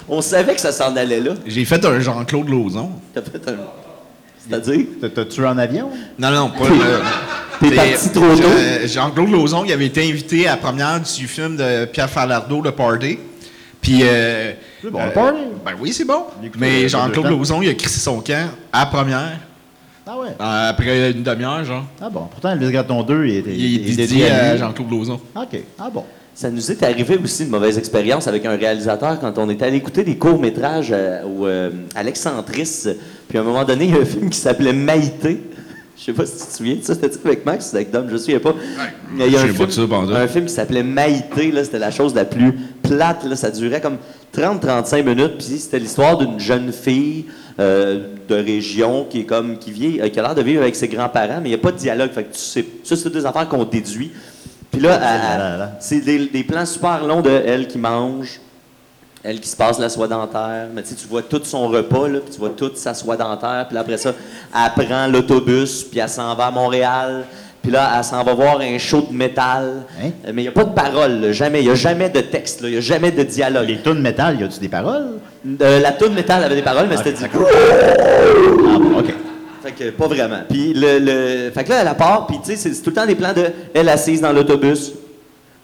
[0.07, 1.31] on savait que ça s'en allait là.
[1.47, 2.91] J'ai fait un Jean-Claude Lauzon.
[3.15, 3.55] T'as fait un.
[4.47, 4.85] C'est-à-dire,
[5.15, 5.89] T'as- tué en avion?
[6.19, 6.75] Non, non, pas le.
[7.61, 8.43] t'es c'est- parti trop tôt?
[8.47, 12.61] euh, Jean-Claude Lauzon, il avait été invité à la première du film de Pierre Falardeau,
[12.61, 13.17] Le Party.
[13.81, 14.01] Puis.
[14.03, 14.51] euh,
[14.85, 15.39] C'est bon, euh, Le Party.
[15.65, 16.23] Ben oui, c'est bon.
[16.59, 17.25] Mais le- Jean-Claude.
[17.27, 19.39] Lauzon, il a crissé son camp à première,
[20.05, 20.27] Ah ouais.
[20.39, 21.85] euh, après une demi-heure, genre.
[22.01, 22.27] Ah bon.
[22.31, 23.55] Pourtant, le Graton 2, il était.
[23.55, 24.59] Il est était dédié à lui.
[24.59, 25.19] Jean-Claude Lauzon.
[25.35, 25.59] OK.
[25.79, 26.03] Ah bon.
[26.35, 29.77] Ça nous est arrivé aussi une mauvaise expérience avec un réalisateur quand on était allé
[29.77, 32.87] écouter des courts-métrages euh, euh, Alexandris.
[33.27, 35.41] Puis à un moment donné, il y a un film qui s'appelait Maïté.
[35.97, 36.93] Je sais pas si tu te souviens de ça.
[36.93, 38.05] C'était avec Max ou avec Dom?
[38.09, 38.53] Je me souviens pas.
[39.13, 40.15] Mais il y a je un sais pas film, de ça, pantoute.
[40.15, 41.51] un film qui s'appelait Maïté.
[41.51, 42.53] là, C'était la chose la plus
[42.87, 43.23] plate.
[43.25, 43.35] Là.
[43.35, 43.97] Ça durait comme
[44.35, 45.37] 30-35 minutes.
[45.37, 47.25] Puis c'était l'histoire d'une jeune fille
[47.59, 50.75] euh, de région qui est comme qui vit, euh, qui a l'air de vivre avec
[50.75, 52.11] ses grands-parents, mais il n'y a pas de dialogue.
[52.11, 54.11] Fait que tu sais, ça, c'est des affaires qu'on déduit.
[54.71, 55.71] Puis là, là.
[55.79, 58.41] c'est des, des plans super longs de elle qui mange,
[59.23, 60.67] elle qui se passe la soie dentaire.
[60.73, 63.15] Mais tu sais, tu vois tout son repas, là, puis tu vois toute sa soie
[63.15, 63.65] dentaire.
[63.69, 64.13] Puis après ça,
[64.53, 67.25] elle prend l'autobus, puis elle s'en va à Montréal.
[67.65, 69.85] Puis là, elle s'en va voir un show de métal.
[69.99, 70.09] Hein?
[70.27, 71.61] Euh, Mais il n'y a pas de parole, là, jamais.
[71.61, 73.67] Il n'y a jamais de texte, il n'y a jamais de dialogue.
[73.67, 75.17] Les tunes métal, y a-tu des paroles?
[75.61, 79.13] Euh, la tune métal avait des paroles, mais c'était du Ah bon, OK.
[79.63, 80.41] fait que pas vraiment.
[80.47, 83.05] Puis le, le- fait que là, elle part, puis tu sais, c'est tout le temps
[83.07, 84.91] des plans de elle assise dans l'autobus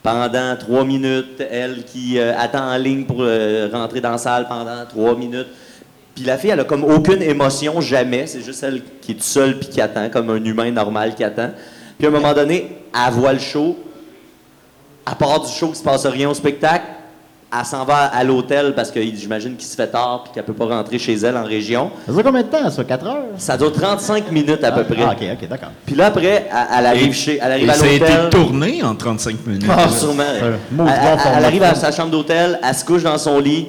[0.01, 4.47] pendant trois minutes, elle qui euh, attend en ligne pour euh, rentrer dans la salle
[4.47, 5.47] pendant trois minutes.
[6.15, 8.25] Puis la fille, elle a comme aucune émotion, jamais.
[8.27, 11.51] C'est juste elle qui est seule puis qui attend, comme un humain normal qui attend.
[12.01, 13.77] Puis à un moment donné, elle voit le show.
[15.05, 16.83] À part du show, il se passe rien au spectacle.
[17.55, 20.53] Elle s'en va à l'hôtel parce que j'imagine qu'il se fait tard puis qu'elle peut
[20.53, 21.91] pas rentrer chez elle en région.
[22.07, 22.83] Ça dure combien de temps, ça?
[22.83, 23.23] 4 heures?
[23.37, 25.03] Ça dure 35 minutes à peu près.
[25.03, 25.69] Ah, OK, OK, d'accord.
[25.85, 27.99] Puis là, après, elle, elle arrive, Et- chez, elle arrive Et à ça a été
[27.99, 28.29] l'hôtel.
[28.31, 29.65] tourné en 35 minutes.
[29.69, 30.23] Ah, sûrement.
[30.23, 30.85] Euh, Elle,
[31.37, 33.67] elle- arrive à sa chambre d'hôtel, elle se couche dans son lit.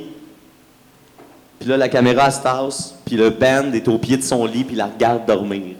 [1.60, 2.94] Puis là, la caméra se tasse.
[3.04, 5.76] Puis le band est au pied de son lit, puis il la regarde dormir.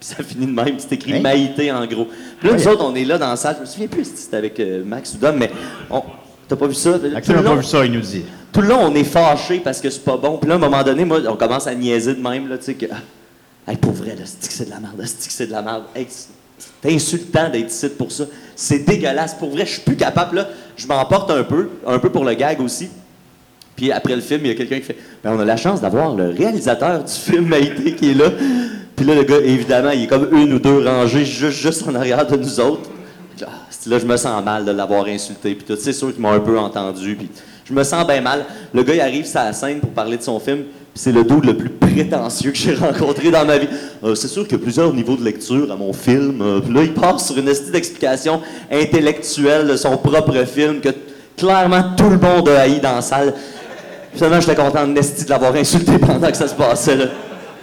[0.00, 0.74] Puis ça finit de même.
[0.78, 1.20] C'est écrit Hein?
[1.20, 2.06] Maïté en gros.
[2.38, 2.62] Puis là, Oui.
[2.62, 3.56] nous autres, on est là dans la salle.
[3.56, 5.50] Je me souviens plus si c'était avec euh, Max ou Dom, mais
[5.90, 6.02] on-
[6.48, 6.98] t'as pas vu ça?
[7.02, 8.24] Le n'a pas long- vu ça, il nous dit.
[8.52, 10.38] tout le long, on est fâché parce que c'est pas bon.
[10.38, 12.64] Puis là, à un moment donné, moi, on commence à niaiser de même, là, tu
[12.64, 12.86] sais, que.
[12.90, 12.96] ah,
[13.68, 15.82] Hey, pour vrai, là, c'est que c'est de la merde, c'est de la merde.
[15.94, 16.28] Hey, c'est
[16.82, 18.24] c'est insultant d'être ici pour ça.
[18.54, 19.34] C'est dégueulasse.
[19.34, 20.48] Pour vrai, je suis plus capable, là.
[20.76, 22.88] Je m'emporte un peu, un peu pour le gag aussi.
[23.74, 25.80] Puis après le film, il y a quelqu'un qui fait ben, On a la chance
[25.82, 28.30] d'avoir le réalisateur du film Maïté qui est là.
[28.96, 31.94] Puis là, le gars, évidemment, il est comme une ou deux rangées juste, juste en
[31.94, 32.90] arrière de nous autres.
[33.36, 33.44] Puis
[33.86, 35.54] Là, je me sens mal de l'avoir insulté.
[35.54, 37.14] Puis tout, c'est sûr qu'ils m'ont un peu entendu.
[37.14, 37.30] Puis
[37.64, 38.44] je me sens bien mal.
[38.74, 40.64] Le gars, il arrive sur la scène pour parler de son film.
[40.92, 43.68] Puis c'est le dude le plus prétentieux que j'ai rencontré dans ma vie.
[44.02, 46.40] Euh, c'est sûr qu'il y a plusieurs niveaux de lecture à mon film.
[46.42, 48.40] Euh, puis là, il part sur une esti d'explication
[48.72, 50.88] intellectuelle de son propre film que
[51.36, 53.34] clairement tout le monde a haï dans la salle.
[54.14, 56.96] Finalement, j'étais content de Nesty de l'avoir insulté pendant que ça se passait.
[56.96, 57.04] Là.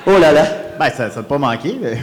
[0.05, 0.62] Oh là là.
[0.83, 1.77] Ben, ça n'a pas manqué.
[1.81, 1.97] mais-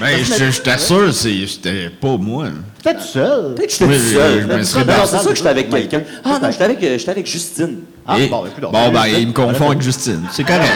[0.00, 2.46] Mais je, je t'assure, c'était pas moi.
[2.82, 3.54] Peut-être tout seul.
[3.54, 4.40] Peut-être que j'étais Oui, tout je- seul.
[4.42, 6.02] je me Non, serais non, dans c'est sûr que j'étais avec quelqu'un.
[6.24, 7.78] Ah non, j'étais avec, j'étais avec Justine.
[8.06, 10.22] Ah, Et- bon, écoute, on bon, va- ben, il me confond avec Justine.
[10.30, 10.70] C'est correct.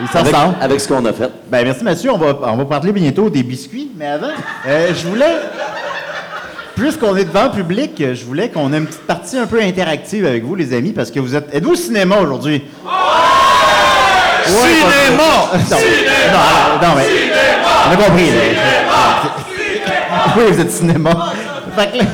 [0.00, 1.30] Ils s'en Avec, avec ce qu'on a fait.
[1.50, 2.10] Ben, merci Mathieu.
[2.12, 3.90] On va, on va parler bientôt des biscuits.
[3.96, 4.28] Mais avant,
[4.68, 5.36] euh, je voulais.
[6.76, 10.24] Puisqu'on est devant le public, je voulais qu'on ait une petite partie un peu interactive
[10.24, 11.54] avec vous, les amis, parce que vous êtes.
[11.54, 12.62] Êtes-vous au cinéma aujourd'hui?
[14.46, 15.50] Cinéma!
[15.70, 15.78] Non,
[16.32, 17.06] non, non, mais.
[17.86, 18.40] On a compris, là.
[20.36, 21.32] Oui, vous êtes cinéma.
[21.76, 22.04] Fait que, là,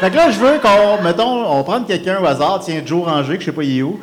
[0.00, 3.34] fait que là, je veux qu'on, mettons, on prenne quelqu'un au hasard, tiens, Joe Ranger,
[3.34, 3.98] que je sais pas il est où.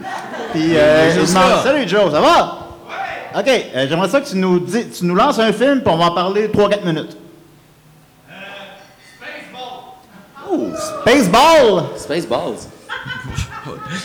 [0.52, 1.64] Puis, euh, Il demande.
[1.64, 2.60] Salut Joe, ça va?
[3.38, 5.98] OK, euh, j'aimerais ça que tu nous, dis, tu nous lances un film, puis on
[5.98, 7.18] va en parler 3-4 minutes.
[11.02, 11.84] Spaceball!
[11.98, 12.68] Spaceballs.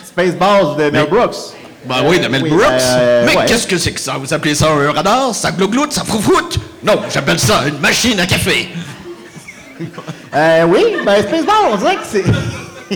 [0.05, 1.55] Spaceballs de Mel Brooks.
[1.89, 2.65] Ben oui, de Mel Oui, Brooks.
[2.81, 3.45] euh, Mais ouais.
[3.47, 4.17] qu'est-ce que c'est que ça?
[4.19, 5.35] Vous appelez ça un radar?
[5.35, 5.93] Ça glougloute?
[5.93, 6.59] Ça froufroute?
[6.85, 8.69] Non, j'appelle ça une machine à café.
[10.35, 12.25] Euh, oui, ben Spaceball, on dirait que c'est.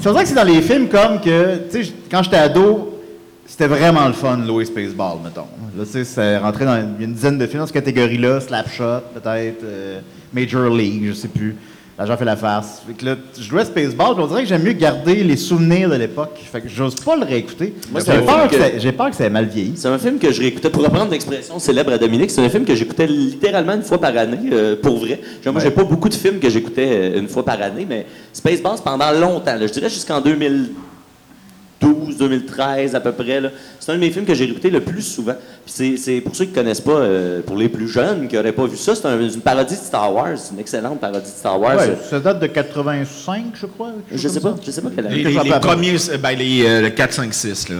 [0.00, 3.00] c'est dirait que c'est dans les films comme que, tu sais, quand j'étais ado,
[3.46, 5.46] c'était vraiment le fun louer Spaceball, mettons.
[5.76, 9.62] Là, tu sais, c'est rentré dans une dizaine de films dans cette catégorie-là, Slapshot, peut-être,
[9.64, 10.00] euh,
[10.32, 11.54] Major League, je sais plus.
[11.98, 12.82] L'agent fait la farce.
[12.86, 15.88] Fait que là, je jouais Spaceball, puis on dirait que j'aime mieux garder les souvenirs
[15.88, 16.38] de l'époque.
[16.52, 17.74] Fait que j'ose pas le réécouter.
[17.90, 19.72] Moi, J'ai peur, que que- ça- j'ai peur que ça ait mal vieilli.
[19.76, 22.66] C'est un film que je réécoutais, pour reprendre l'expression célèbre à Dominique, c'est un film
[22.66, 25.20] que j'écoutais littéralement une fois par année, euh, pour vrai.
[25.42, 28.04] Genre, moi, j'ai pas beaucoup de films que j'écoutais euh, une fois par année, mais
[28.30, 30.72] Spaceballs pendant longtemps, là, je dirais jusqu'en 2000,
[31.80, 33.40] 2012, 2013 à peu près.
[33.40, 33.50] là.
[33.80, 35.34] C'est un de mes films que j'ai réécouté le plus souvent.
[35.64, 38.34] Puis c'est- c'est pour ceux qui ne connaissent pas, euh, pour les plus jeunes qui
[38.36, 40.36] n'auraient pas vu ça, c'est un- une parodie de Star Wars.
[40.36, 41.76] C'est une excellente parodie de Star Wars.
[41.76, 43.92] Ouais, ça date de 85, je crois.
[44.12, 44.56] je sais pas, ça.
[44.64, 45.40] je sais pas quelle Les, année.
[45.44, 47.76] les- premiers, ben, les, euh, le 4, 5, 6, là.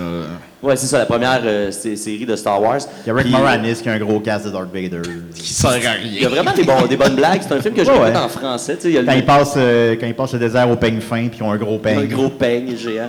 [0.63, 2.79] Ouais, c'est ça, la première euh, sé- série de Star Wars.
[3.05, 5.03] Il y a Rick Puis, Moranis qui a un gros cast de Darth Vader.
[5.35, 6.29] Qui sert à Il y a rien.
[6.29, 7.41] vraiment des, bons- des bonnes blagues.
[7.47, 8.75] C'est un film que je Ouais, en français.
[8.77, 10.69] tu sais, Il y a le, Quand il passe, euh, quand il passe le désert
[10.71, 11.99] au peigne fin, puis ils ont un gros peigne.
[11.99, 13.09] un gros peigne géant.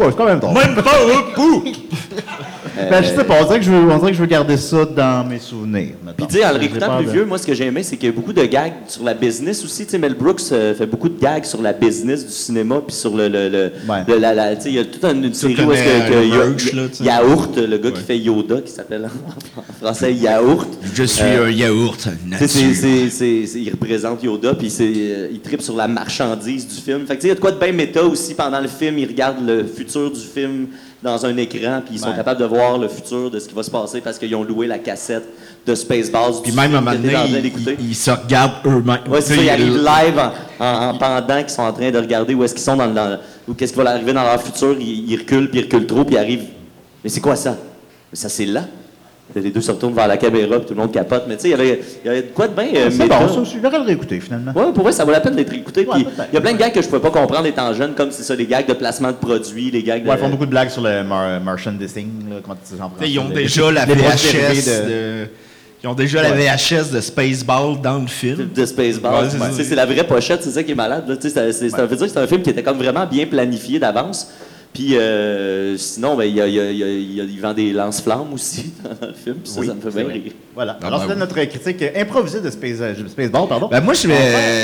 [0.00, 0.54] Ouais, c'est quand même drôle.
[0.54, 0.98] Même pas
[1.36, 1.62] bout!
[2.76, 4.56] Ben, je sais pas, on dirait, que je veux, on dirait que je veux garder
[4.56, 5.94] ça dans mes souvenirs.
[6.16, 7.96] Puis tu sais, en le réécoutant plus de- vieux, moi ce que j'ai aimé, c'est
[7.96, 9.84] qu'il y a beaucoup de gags sur la business aussi.
[9.84, 12.94] Tu sais, Mel Brooks euh, fait beaucoup de gags sur la business du cinéma, puis
[12.96, 13.98] sur le, le, le- Ouais.
[14.06, 17.04] le- la, la- tu sais, il y a toute une, une série où est-ce que.
[17.04, 19.08] Yaourt, le gars qui fait Yoda, qui s'appelle
[19.56, 20.68] en français Yaourt.
[20.94, 22.48] Je suis Euh, un yaourt nature.
[22.48, 26.66] c'est- c'est- c'est- c'est- il représente Yoda, puis c'est, euh, il tripe sur la marchandise
[26.66, 27.06] du film.
[27.06, 28.68] Fait que, tu sais, il y a de quoi de bien méta aussi pendant le
[28.68, 28.98] film.
[28.98, 30.68] Il regarde le futur du film
[31.02, 33.62] dans un écran, puis ils sont capables de voir le futur de ce qui va
[33.62, 35.24] se passer parce qu'ils ont loué la cassette
[35.66, 36.42] de Spaceballs.
[36.42, 37.76] Puis même à un moment donné, ils, d'écouter.
[37.80, 38.98] ils- ils se regardent eux-mêmes.
[39.08, 40.18] Ouais, c'est ça, ils arrivent live
[40.58, 42.86] en, en- en pendant qu'ils sont en train de regarder où est-ce qu'ils sont dans
[42.86, 42.92] le.
[42.92, 44.76] dans- ou qu'est-ce qui va leur arriver dans leur futur.
[44.78, 46.46] Ils, ils reculent, puis ils reculent trop, puis ils arrivent.
[47.02, 47.56] Mais c'est quoi ça?
[48.12, 48.64] Mais ça, c'est là?
[49.34, 51.24] Les deux se retournent vers la caméra, puis tout le monde capote.
[51.28, 52.64] Mais tu sais, il y avait- il y avait de quoi de bien.
[52.74, 53.56] euh, C'est bon, ça aussi.
[53.56, 54.52] Je devrais le réécouter, finalement.
[54.54, 55.86] Ouais, pour vrai, ça vaut la peine d'être écouté.
[55.86, 58.10] Ouais, il y a plein de gags que je pouvais pas comprendre étant jeune, comme
[58.10, 60.08] c'est ça, les gags de placement de produits, les gags de.
[60.08, 62.56] Ouais, ils font beaucoup de blagues sur le mar merchandising, là, comment
[62.98, 63.06] tu.
[63.06, 65.26] Ils ont Les- déjà la VHS de...
[65.82, 66.32] Ils ont déjà la.
[66.32, 68.48] VHS de Spaceball dans le film.
[68.54, 69.28] de Spaceballs.
[69.40, 71.04] Ouais, c'est la vraie pochette, c'est ça qui est malade.
[71.08, 71.16] là.
[71.16, 73.06] Tu sais, c'est- c'est- ça veut dire que c'est un film qui était comme vraiment
[73.06, 74.28] bien planifié d'avance.
[74.72, 77.20] Puis euh, sinon, ben, il y a- il y a- il y a- il y
[77.20, 79.36] a- il vend des lance-flammes aussi dans le film.
[79.42, 80.32] Puis ça, Oui, ça me fait bien rire.
[80.54, 80.78] Voilà.
[80.80, 83.68] Ah, Alors, ben c'était notre critique improvisée de Space, euh, Spaceball, pardon.
[83.68, 84.14] Ben moi, je vais.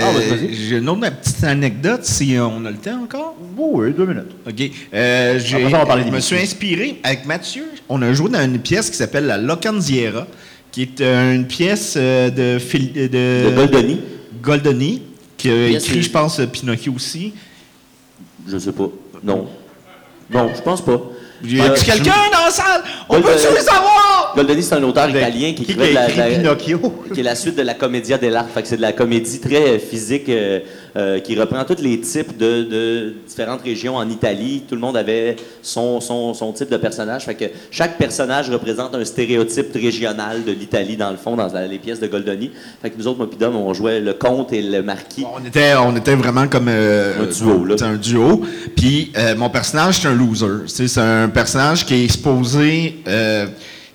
[0.03, 0.55] Ah, vas-y, vas-y.
[0.55, 3.35] J'ai une autre petite anecdote, si on a le temps encore.
[3.59, 4.31] Oui, oui, deux minutes.
[4.49, 4.71] OK.
[4.95, 7.65] Euh, j'ai- Après ça, on va parler je me suis inspiré avec Mathieu.
[7.89, 10.29] On a joué dans une pièce qui s'appelle La Locandiera,
[10.71, 14.01] qui est euh, une pièce de, Phil- de, De Goldoni,
[14.41, 15.03] Goldoni,
[15.37, 17.33] qui a écrit, je pense, Pinocchio aussi.
[18.47, 18.89] je sais pas.
[19.25, 19.49] Non.
[20.31, 20.99] Non, je pense pas.
[21.45, 22.83] Y a quelqu'un dans la salle?
[23.09, 24.06] On peut-tu les avoir?
[24.37, 26.93] Goldoni, c'est un auteur italien qui Qui écrivait de a la, écrit de la- Pinocchio?
[27.15, 28.51] qui est la suite de la Commedia dell'arte.
[28.53, 30.61] Fait que c'est de la comédie très euh, physique euh,
[30.97, 34.63] euh, qui reprend tous les types de, de différentes régions en Italie.
[34.69, 37.25] Tout le monde avait son, son, son type de personnage.
[37.25, 41.79] Fait que chaque personnage représente un stéréotype régional de l'Italie, dans le fond, dans les
[41.79, 42.51] pièces de Goldoni.
[42.83, 45.25] Fait que nous autres, Dom, on jouait le comte et le marquis.
[45.35, 47.75] On était, on était vraiment comme euh, Un duo, là.
[47.79, 48.43] C'est un duo.
[48.77, 50.67] Puis mon personnage, c'est un loser.
[50.67, 52.97] C'est un personnage qui est exposé.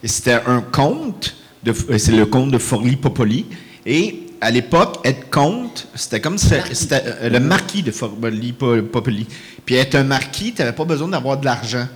[0.08, 1.36] C'était un conte.
[1.64, 3.46] de- euh, C'est le conte de Forli Popoli.
[3.86, 8.82] Et à l'époque, être comte, c'était comme si c'était euh, le marquis de Forli Po-
[8.82, 9.28] Popoli.
[9.66, 11.88] Puis être un marquis, tu n'avais pas besoin d'avoir de l'argent.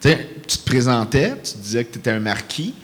[0.00, 0.10] Tu
[0.46, 2.74] te présentais, tu disais que tu étais un marquis.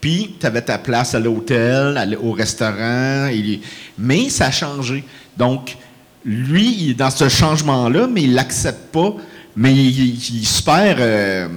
[0.00, 3.26] Puis, tu avais ta place à l'hôtel, au restaurant.
[3.26, 3.60] et-
[3.98, 5.04] mais ça a changé.
[5.36, 5.76] Donc,
[6.24, 9.14] lui, il est dans ce changement-là, mais il l'accepte pas.
[9.56, 11.48] Mais il, il- il est super euh,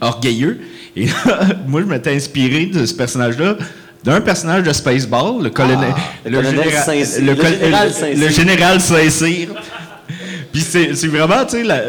[0.00, 0.60] orgueilleux.
[0.96, 3.56] Et là, moi, je m'étais inspiré de ce personnage-là,
[4.04, 5.92] d'un personnage de Spaceball, le colonel,
[6.24, 7.22] le colonel général- Saint-Cyr.
[7.24, 8.20] le Le général Saint-Cyr.
[8.24, 9.48] le général Saint-Cyr.
[10.52, 11.82] Puis c'est vraiment, tu sais, la,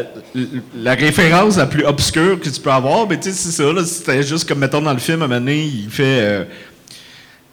[0.76, 3.08] la référence la plus obscure que tu peux avoir.
[3.08, 5.28] Mais tu sais, c'est ça, là, c'était juste comme, mettons, dans le film, à un
[5.28, 6.44] moment donné, il fait euh,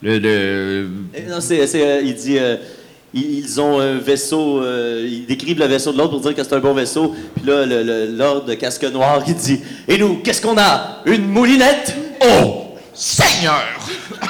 [0.01, 0.17] le...
[0.19, 2.37] le- Eh, Non, c'est, c'est, euh, il dit.
[2.37, 2.57] euh,
[3.15, 6.53] ils ont un vaisseau, euh, ils décrivent le vaisseau de l'autre pour dire que c'est
[6.53, 7.15] un bon vaisseau.
[7.35, 10.97] Puis là, le, le- Lord de Casque Noir, il dit Et nous, qu'est-ce qu'on a?
[11.05, 11.95] Une moulinette?
[12.21, 12.65] Oh!
[12.93, 13.63] Seigneur!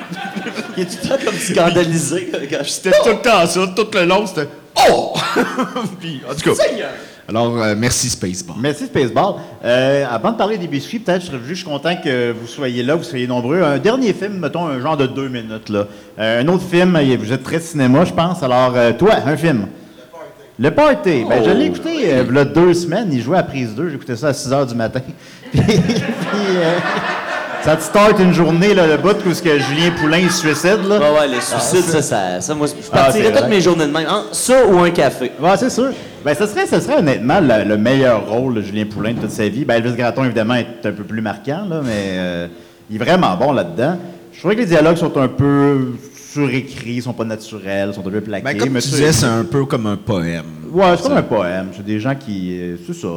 [0.77, 2.29] Il est tout le temps comme scandalisé.
[2.49, 4.47] quand je- C'était tout le temps ça, tout le long, c'était
[4.89, 5.13] Oh!
[5.99, 6.63] Puis, en tout cas.
[6.63, 6.89] Seigneur!
[7.29, 8.55] Alors, euh, merci Spaceball.
[8.59, 9.35] Merci Spaceball.
[9.63, 12.95] Euh, avant de parler des biscuits, peut-être je serais juste content que vous soyez là,
[12.95, 13.61] vous soyez nombreux.
[13.61, 15.69] Un dernier film, mettons un genre de deux minutes.
[15.69, 15.85] Là.
[16.17, 18.41] Euh, un autre film, vous êtes très cinéma, je pense.
[18.41, 19.67] Alors, euh, toi, un film.
[20.57, 21.23] Le Party.
[21.29, 23.09] Ben, je l'ai écouté euh, il y a deux semaines.
[23.11, 23.89] Il jouait à prise 2.
[23.89, 25.01] J'écoutais ça à 6 h du matin.
[25.51, 25.77] puis, puis,
[26.57, 26.77] euh,
[27.61, 30.39] ça te start une journée, là, le bout où ce que Julien Poulain il se
[30.39, 30.79] suicide.
[30.87, 30.99] Là.
[30.99, 33.91] Ouais, ouais, les suicides, ça, ça, ça, moi, je Ah, partirais toutes mes journées de
[33.91, 34.07] même.
[34.09, 35.31] Hein, ça ou un café.
[35.39, 35.91] Ouais, c'est sûr.
[36.23, 39.31] Ben, ce serait, ce serait honnêtement le, le meilleur rôle de Julien Poulain de toute
[39.31, 39.63] sa vie.
[39.65, 42.47] Ben, Elvis Gratton, évidemment, est un peu plus marquant, là, mais euh,
[42.89, 43.97] il est vraiment bon là-dedans.
[44.33, 45.93] Je trouvais que les dialogues sont un peu
[46.31, 48.43] surécrits, sont pas naturels, sont un peu plaqués.
[48.43, 50.43] Ben, comme mais tu disais, c'est un peu comme un poème.
[50.71, 51.69] Ouais, c'est comme un poème.
[51.75, 52.57] C'est des gens qui.
[52.59, 53.07] euh, c'est ça.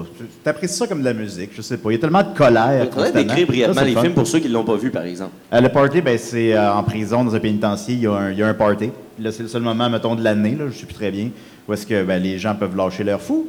[0.42, 1.90] Tu apprécies ça comme de la musique, je sais pas.
[1.90, 2.84] Il y a tellement de colère.
[2.84, 3.24] Il faudrait constamment.
[3.24, 4.02] décrire brièvement c'est les le fun.
[4.02, 5.32] films pour ceux qui ne l'ont pas vu, par exemple.
[5.52, 8.30] Euh, le party, ben, c'est euh, en prison, dans un pénitencier, il y a un,
[8.30, 8.90] il y a un party.
[9.16, 11.28] Puis là, c'est le seul moment, mettons, de l'année, là, je sais plus très bien,
[11.68, 13.48] où est-ce que ben, les gens peuvent lâcher leur fou.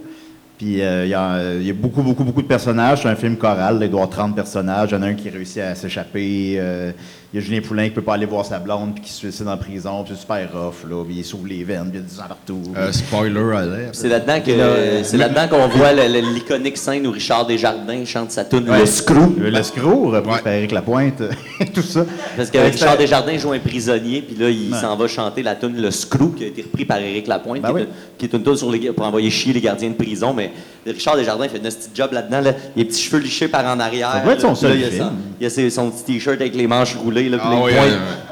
[0.58, 3.02] Puis euh, il y, a, beaucoup, beaucoup, beaucoup de personnages.
[3.02, 3.80] C'est un film choral.
[3.82, 4.90] il doit y avoir 30 personnages.
[4.92, 6.56] Il y en a un qui réussit à s'échapper.
[6.58, 6.92] euh,
[7.34, 9.18] il y a Julien Poulain qui peut pas aller voir sa blonde puis qui se
[9.18, 10.04] suicide en prison.
[10.04, 10.88] Puis c'est super rough.
[10.88, 11.04] Là.
[11.04, 11.90] Puis il s'ouvre les veines.
[11.90, 12.62] Puis il y a du sang partout.
[12.78, 13.90] Euh, spoiler alert.
[13.96, 18.46] C'est là-dedans que Là, c'est là-dedans qu'on voit l'iconique scène où Richard Desjardins chante sa
[18.46, 18.80] tune Ouais.
[18.82, 19.36] Le Screw.
[19.40, 20.42] Le, le Screw, repris Ouais.
[20.44, 21.24] par Éric Lapointe.
[21.74, 22.06] tout ça.
[22.38, 24.80] Parce que Euh, Richard Desjardins joue un prisonnier, puis là, il Ouais.
[24.80, 27.70] s'en va chanter la tune Le Screw, qui a été repris par Éric Lapointe, Ben
[27.70, 27.82] qui, oui.
[27.82, 30.34] est, qui est une tune sur les, pour envoyer chier les gardiens de prison.
[30.34, 30.52] Mais
[30.86, 32.42] Richard Desjardins fait un petit job là-dedans.
[32.42, 32.52] Là.
[32.76, 34.12] Il a les petits cheveux lichés par en arrière.
[34.14, 35.90] Ça doit être son là, puis là, seul il a son- Il a ses- son
[35.92, 37.30] petit t-shirt avec les manches roulées.
[37.30, 37.72] Là, Ah là, oui,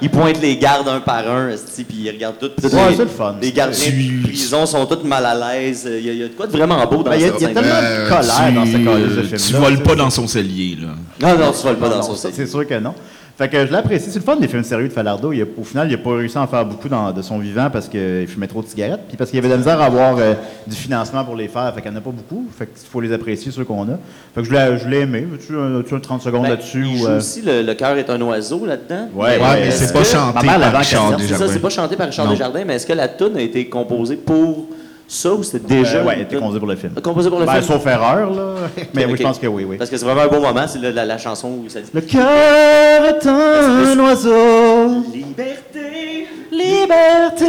[0.02, 1.50] il, pointe, il les gardes un par un,
[1.88, 2.52] puis il regarde tout.
[2.64, 3.36] Ouais, les, le fun.
[3.42, 5.88] Les gardiens de prison sont tous mal à l'aise.
[5.90, 7.26] Il y, a, il y a de quoi de vraiment beau dans Ben, il y
[7.26, 9.96] a- il y a tellement- de colère dans ce cas-là, ce Tu film-là, voles pas
[9.96, 10.88] dans son cellier, là.
[11.22, 12.32] Non, non, tu voles pas Non, dans non, son set.
[12.36, 12.94] C'est sûr que non.
[13.38, 14.12] Fait que je l'apprécie.
[14.12, 15.32] C'est le fun des films sérieux de Falardo.
[15.34, 17.40] Il a- au final, il n'a pas réussi à en faire beaucoup dans- de son
[17.40, 19.02] vivant parce qu'il fumait trop de cigarettes.
[19.08, 20.34] Puis parce qu'il avait de la misère à avoir euh,
[20.68, 21.72] du financement pour les faire.
[21.74, 22.46] Fait qu'il n'y en a pas beaucoup.
[22.58, 23.98] Fait qu'il faut les apprécier, ceux qu'on a.
[24.36, 25.26] Fait que je l'ai, aimé.
[25.52, 26.86] Un, as-tu un 30 secondes Ben, là-dessus?
[26.86, 29.10] il joue euh, aussi le, le cœur est un oiseau là-dedans.
[29.16, 31.48] Ouais, Ouais, mais est-ce c'est pas chanté par Richard Desjardins.
[31.48, 32.30] c'est pas chanté par Richard.
[32.30, 34.68] Desjardins, mais est-ce que la tune a été composée pour
[35.14, 35.98] ça ou c'était déjà.
[35.98, 36.94] euh, elle était toune- composé pour le film.
[37.04, 37.64] Composée pour le Ben, film.
[37.66, 38.54] sauf erreur, là.
[38.94, 39.78] Mais oui, je pense que oui, oui.
[39.78, 41.90] Parce que c'est vraiment un beau moment, c'est la, la- la chanson où ça dit.
[41.94, 45.04] Le cœur est un oiseau.
[45.14, 46.28] Liberté!
[46.52, 47.46] Liberté.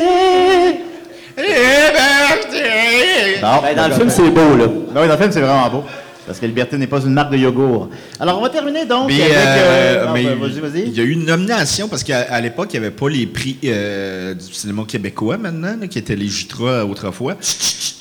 [3.42, 4.66] Non, Ben, dans le film, c'est beau, là.
[4.66, 5.84] Ben oui, dans le film, c'est vraiment beau.
[6.26, 7.88] Parce que Liberté n'est pas une marque de yogourt.
[8.20, 9.34] Alors, on va terminer donc Mais, avec...
[9.36, 10.90] euh, euh, non, mais ben, vas-y, il vas-y.
[10.90, 14.32] y a eu une nomination parce qu'à l'époque, il n'y avait pas les prix euh,
[14.34, 17.34] du cinéma québécois maintenant, là, qui étaient les Jutra autrefois.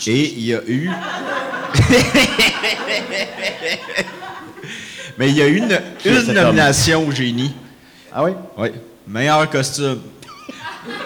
[0.07, 0.89] Et il y a eu.
[5.17, 7.53] Mais il y a eu une, une nomination au génie.
[8.13, 8.31] Ah oui?
[8.57, 8.69] Oui.
[9.07, 9.99] Meilleur costume.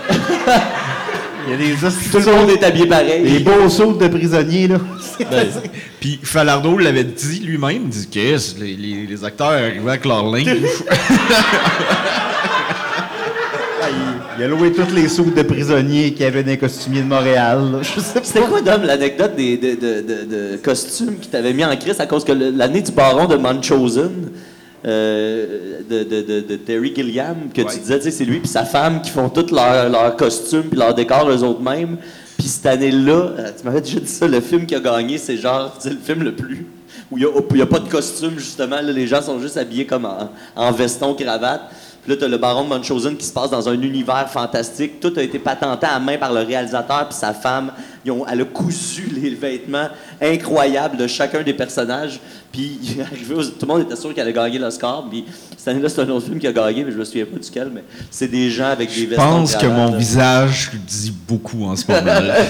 [1.48, 1.74] Il y a des
[2.12, 3.22] Tout le monde est habillé pareil.
[3.24, 4.78] des beaux sauts de prisonniers, là.
[5.32, 5.48] Ben,
[6.02, 8.20] Puis Falardeau l'avait dit lui-même, il dit que
[8.62, 10.58] les, les- les acteurs arrivaient avec leur linge.
[13.82, 13.96] Ah, il,
[14.40, 17.08] il a loué tous les sauts de prisonniers qu'il y avait dans les costumiers de
[17.08, 17.60] Montréal.
[17.72, 17.78] là.
[17.82, 21.64] Je sais C'était quoi, Dom, l'anecdote des, de, de, de- de costumes qui t'avait mis
[21.64, 24.12] en crise à cause que l'année du baron de Munchausen,
[24.86, 27.78] euh, de, de, de, de Terry Gilliam, que tu Ouais.
[27.78, 30.94] disais, tu c'est lui puis sa femme qui font tous leurs leurs costumes puis leurs
[30.94, 31.98] décors eux autres mêmes.
[32.38, 35.38] Puis cette année-là, euh, tu m'avais déjà dit ça, le film qui a gagné, c'est
[35.38, 36.68] genre, le film le plus.
[37.12, 38.78] où il n'y a, pas de costume, justement.
[38.78, 41.62] là, les gens sont juste habillés comme en, en veston, cravate.
[42.04, 45.00] Puis là, tu as le baron de Munchausen qui se passe dans un univers fantastique.
[45.00, 47.72] Tout a été patenté à main par le réalisateur puis sa femme.
[48.06, 49.88] Ils ont, elle a cousu les vêtements
[50.22, 52.20] incroyables de chacun des personnages.
[52.52, 52.80] Puis,
[53.60, 55.04] tout le monde était sûr qu'elle allait gagner l'Oscar.
[55.10, 55.26] Puis,
[55.58, 57.70] cette année-là, c'est un autre film qui a gagné, mais je me souviens pas duquel.
[57.74, 59.24] Mais c'est des gens avec des Je vestons.
[59.24, 59.98] pense que mon là.
[59.98, 62.04] visage dit beaucoup en ce moment.
[62.06, 62.36] là.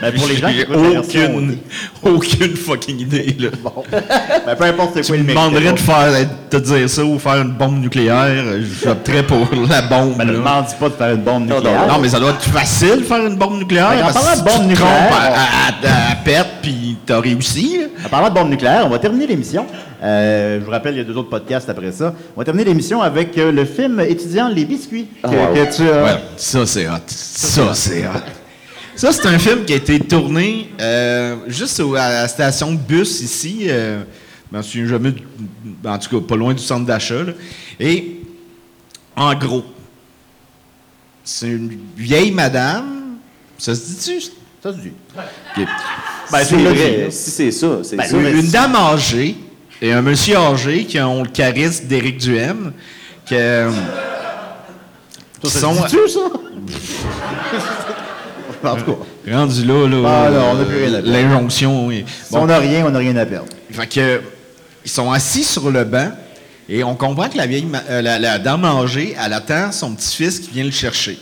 [0.00, 1.58] Ben, pour les gens qui aucune,
[2.02, 3.36] aucune fucking idée.
[3.38, 3.48] Là.
[3.62, 3.82] Bon.
[3.90, 7.52] Ben, peu importe c'est Tu quoi demanderais de faire, te dire ça ou faire une
[7.52, 8.44] bombe nucléaire,
[8.82, 10.16] j'opterais pour la bombe.
[10.16, 11.86] Ben, ne demande pas de faire une bombe Non, nucléaire.
[11.86, 13.90] Non, mais ça doit être facile de faire une bombe nucléaire.
[13.90, 15.32] Ben, bombe tu te nucléaire, trompes, elle-
[15.84, 17.80] elle- elle pète, puis t'as réussi.
[18.04, 19.66] En parlant de bombe nucléaire, on va terminer l'émission.
[20.02, 22.14] Euh, je vous rappelle, il y a deux autres podcasts après ça.
[22.36, 25.54] On va terminer l'émission avec euh, le film étudiant Les Biscuits que, Ah, wow.
[25.54, 26.04] que tu as.
[26.04, 26.92] Ouais, ça c'est hot.
[27.06, 28.20] Ça c'est hot.
[28.96, 33.22] Ça, c'est un film qui a été tourné euh, juste à la station de bus
[33.22, 33.60] ici.
[33.68, 34.02] Euh,
[34.52, 35.14] je m'en souviens jamais,
[35.86, 37.14] en tout cas, pas loin du centre d'achat.
[37.78, 38.20] Et,
[39.16, 39.64] en gros,
[41.24, 42.84] c'est une vieille madame.
[43.56, 44.30] Ça se dit-tu?
[44.62, 44.92] Ça se dit.
[45.16, 45.66] Ok.
[46.32, 47.10] Ben, c'est vrai.
[47.10, 48.16] Si c'est ça, c'est Ben, ça.
[48.16, 49.36] Une dame âgée
[49.80, 52.72] et un monsieur âgé qui ont le charisme d'Éric Duhem.
[53.32, 53.70] Euh,
[55.40, 56.20] qui Ça sont dit-tu, ça?
[58.64, 58.96] en tout cas,
[59.32, 61.90] rendus là, là Ah, non, on n'a plus rien à l'injonction.
[61.90, 63.46] si on n'a rien, on n'a rien à perdre.
[63.70, 64.20] Fait que,
[64.84, 66.10] ils sont assis sur le banc
[66.68, 70.40] et on comprend que la vieille euh, la, la dame âgée, elle attend son petit-fils
[70.40, 71.18] qui vient le chercher.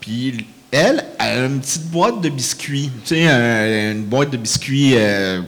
[0.00, 2.90] Puis elle, a une petite boîte de biscuits.
[3.04, 4.92] Tu sais, un- une boîte de biscuits.
[4.96, 5.42] euh,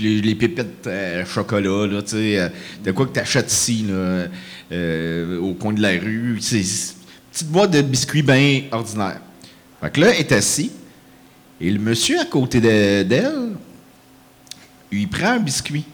[0.00, 2.48] les, pépites euh, chocolat, là, tu sais, euh,
[2.84, 4.26] de quoi que tu achètes ici, là,
[5.40, 6.38] au coin de la rue.
[6.40, 6.64] C'est
[7.32, 9.20] petite boîte de biscuits bien ordinaire.
[9.80, 10.72] Fait que là, elle est assis.
[11.60, 13.50] Et le monsieur à côté de- d'elle,
[14.90, 15.84] il prend un biscuit.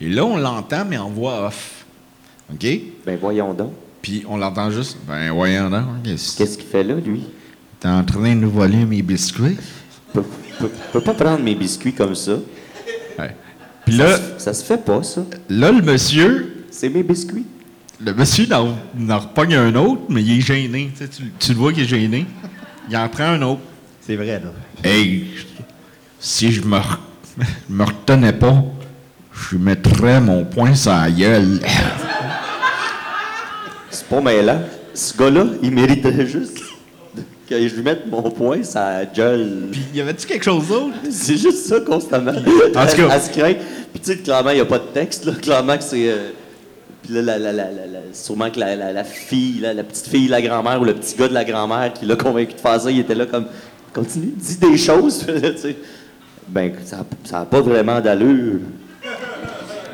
[0.00, 1.84] Et là, on l'entend, mais en voix off.
[2.52, 2.66] OK?
[3.06, 3.72] Ben voyons donc.
[4.06, 4.98] Puis on l'entend juste.
[5.08, 5.82] Ben, voyons donc.
[6.04, 7.24] Qu'est-ce Qu'est-ce qu'il fait là, lui?
[7.80, 9.56] T'es en train de nous voler mes biscuits?
[10.12, 10.22] peut,
[10.60, 12.34] peut, peut pas prendre mes biscuits comme ça.
[13.18, 13.34] Ouais.
[13.84, 15.22] Puis là, Ça se fait pas, ça.
[15.48, 17.46] là, le monsieur, C'est mes biscuits.
[18.00, 20.92] le monsieur n'en n'en repogne un autre, mais il est gêné.
[20.96, 22.26] Tu, sais, tu- tu le vois qu'il est gêné.
[22.88, 23.62] Il en prend un autre.
[24.02, 24.52] C'est vrai, là.
[24.88, 25.30] Hey,
[26.20, 26.98] si je me, re-
[27.68, 28.62] me retenais pas,
[29.50, 31.58] je mettrais mon poing sur la gueule.
[34.10, 34.60] Pas mêlant.
[34.94, 36.58] Ce gars-là, il mériterait juste
[37.48, 39.68] que je lui mette mon poing sa gueule.
[39.70, 40.94] Puis, y avait-tu quelque chose d'autre?
[41.10, 42.32] C'est juste ça constamment.
[42.32, 43.54] En tout cas- elle se craint.
[43.92, 45.24] Puis tu sais, clairement, il n'y a pas de texte.
[45.24, 45.32] Là.
[45.40, 46.08] Clairement que c'est...
[46.08, 46.30] euh,
[47.02, 47.62] Puis là, la, la, la,
[48.12, 51.34] sûrement que la, fille, la petite fille de la grand-mère ou le petit gars de
[51.34, 53.46] la grand-mère qui l'a convaincu de faire ça, il était là comme...
[53.94, 55.24] Continue, dis des choses.
[56.48, 58.60] Ben, ça n'a pas vraiment d'allure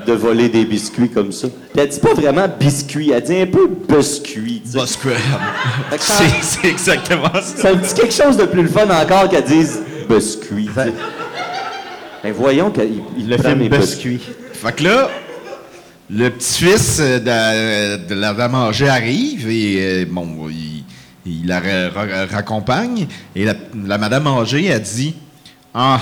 [0.07, 1.48] de voler des biscuits comme ça.
[1.48, 4.62] Puis elle dit pas vraiment biscuit, elle dit un peu biscuit.
[5.90, 7.42] Fait ça- C'est exactement ça.
[7.57, 10.68] C'est un petit quelque chose de plus le fun encore qu'elle dise biscuit.
[12.22, 14.20] Ben voyons qu'il il Le film mes Biscuit.
[14.53, 15.11] Fait que là,
[16.11, 20.84] le petit-fils euh, de, de la dame âgée arrive et, euh, bon, il,
[21.26, 23.07] il la ra- ra- raccompagne.
[23.34, 23.55] Et la,
[23.86, 25.14] la madame âgée a dit
[25.74, 26.00] Ah,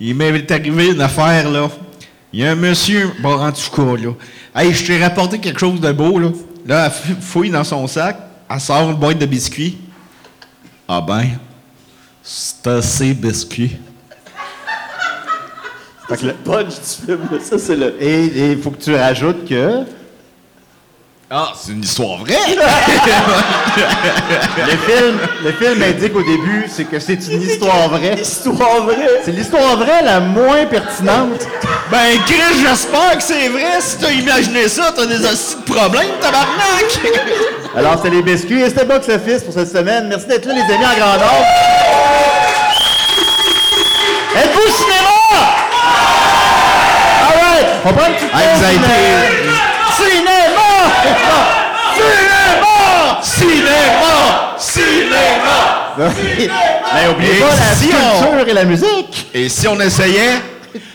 [0.00, 1.68] il m'est arrivé une affaire, là.
[2.32, 4.12] Il y a un monsieur, bon, en tout cas, là.
[4.54, 6.30] Hey, je t'ai rapporté quelque chose de beau, là.
[6.66, 8.18] Là, elle fouille dans son sac,
[8.50, 9.78] elle sort une boîte de biscuits.
[10.88, 11.26] Ah ben,
[12.22, 13.76] c'est assez biscuit.
[16.08, 18.00] C'est le punch du film, ça c'est le...
[18.00, 19.84] Et il faut que tu rajoutes que
[21.28, 22.36] Ah, c'est une histoire vraie!
[24.58, 28.14] le film, le film indique au début c'est que c'est une histoire vraie.
[28.14, 29.22] Histoire vraie!
[29.24, 31.48] C'est l'histoire vraie la moins pertinente.
[31.90, 33.80] Ben, Chris, j'espère que c'est vrai.
[33.80, 37.00] Si t'as imaginé ça, t'as des hosties de problèmes, tabarnak!
[37.76, 40.06] Alors, c'était les biscuits et c'était Box Office pour cette semaine.
[40.06, 41.44] Merci d'être là, les amis, en grandeur.
[44.36, 45.08] Êtes-vous au cinéma?
[47.20, 49.75] All right, on prend une petite pause,
[51.96, 53.20] Cinéma!
[53.22, 54.56] Cinéma!
[54.58, 56.08] Cinéma!
[56.12, 56.54] Cinéma!
[56.94, 59.26] Mais oubliez pas la si on- culture et la musique.
[59.34, 60.40] Et si on essayait?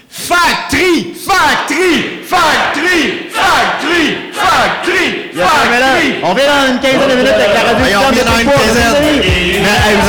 [0.10, 1.14] Factory!
[1.28, 2.20] Factory!
[2.28, 3.30] Factory!
[3.32, 4.18] Factory!
[4.34, 5.32] Factory!
[5.34, 6.16] Factory!
[6.24, 8.96] On vient dans une quinzaine de minutes avec la radio on vient dans une quinzaine.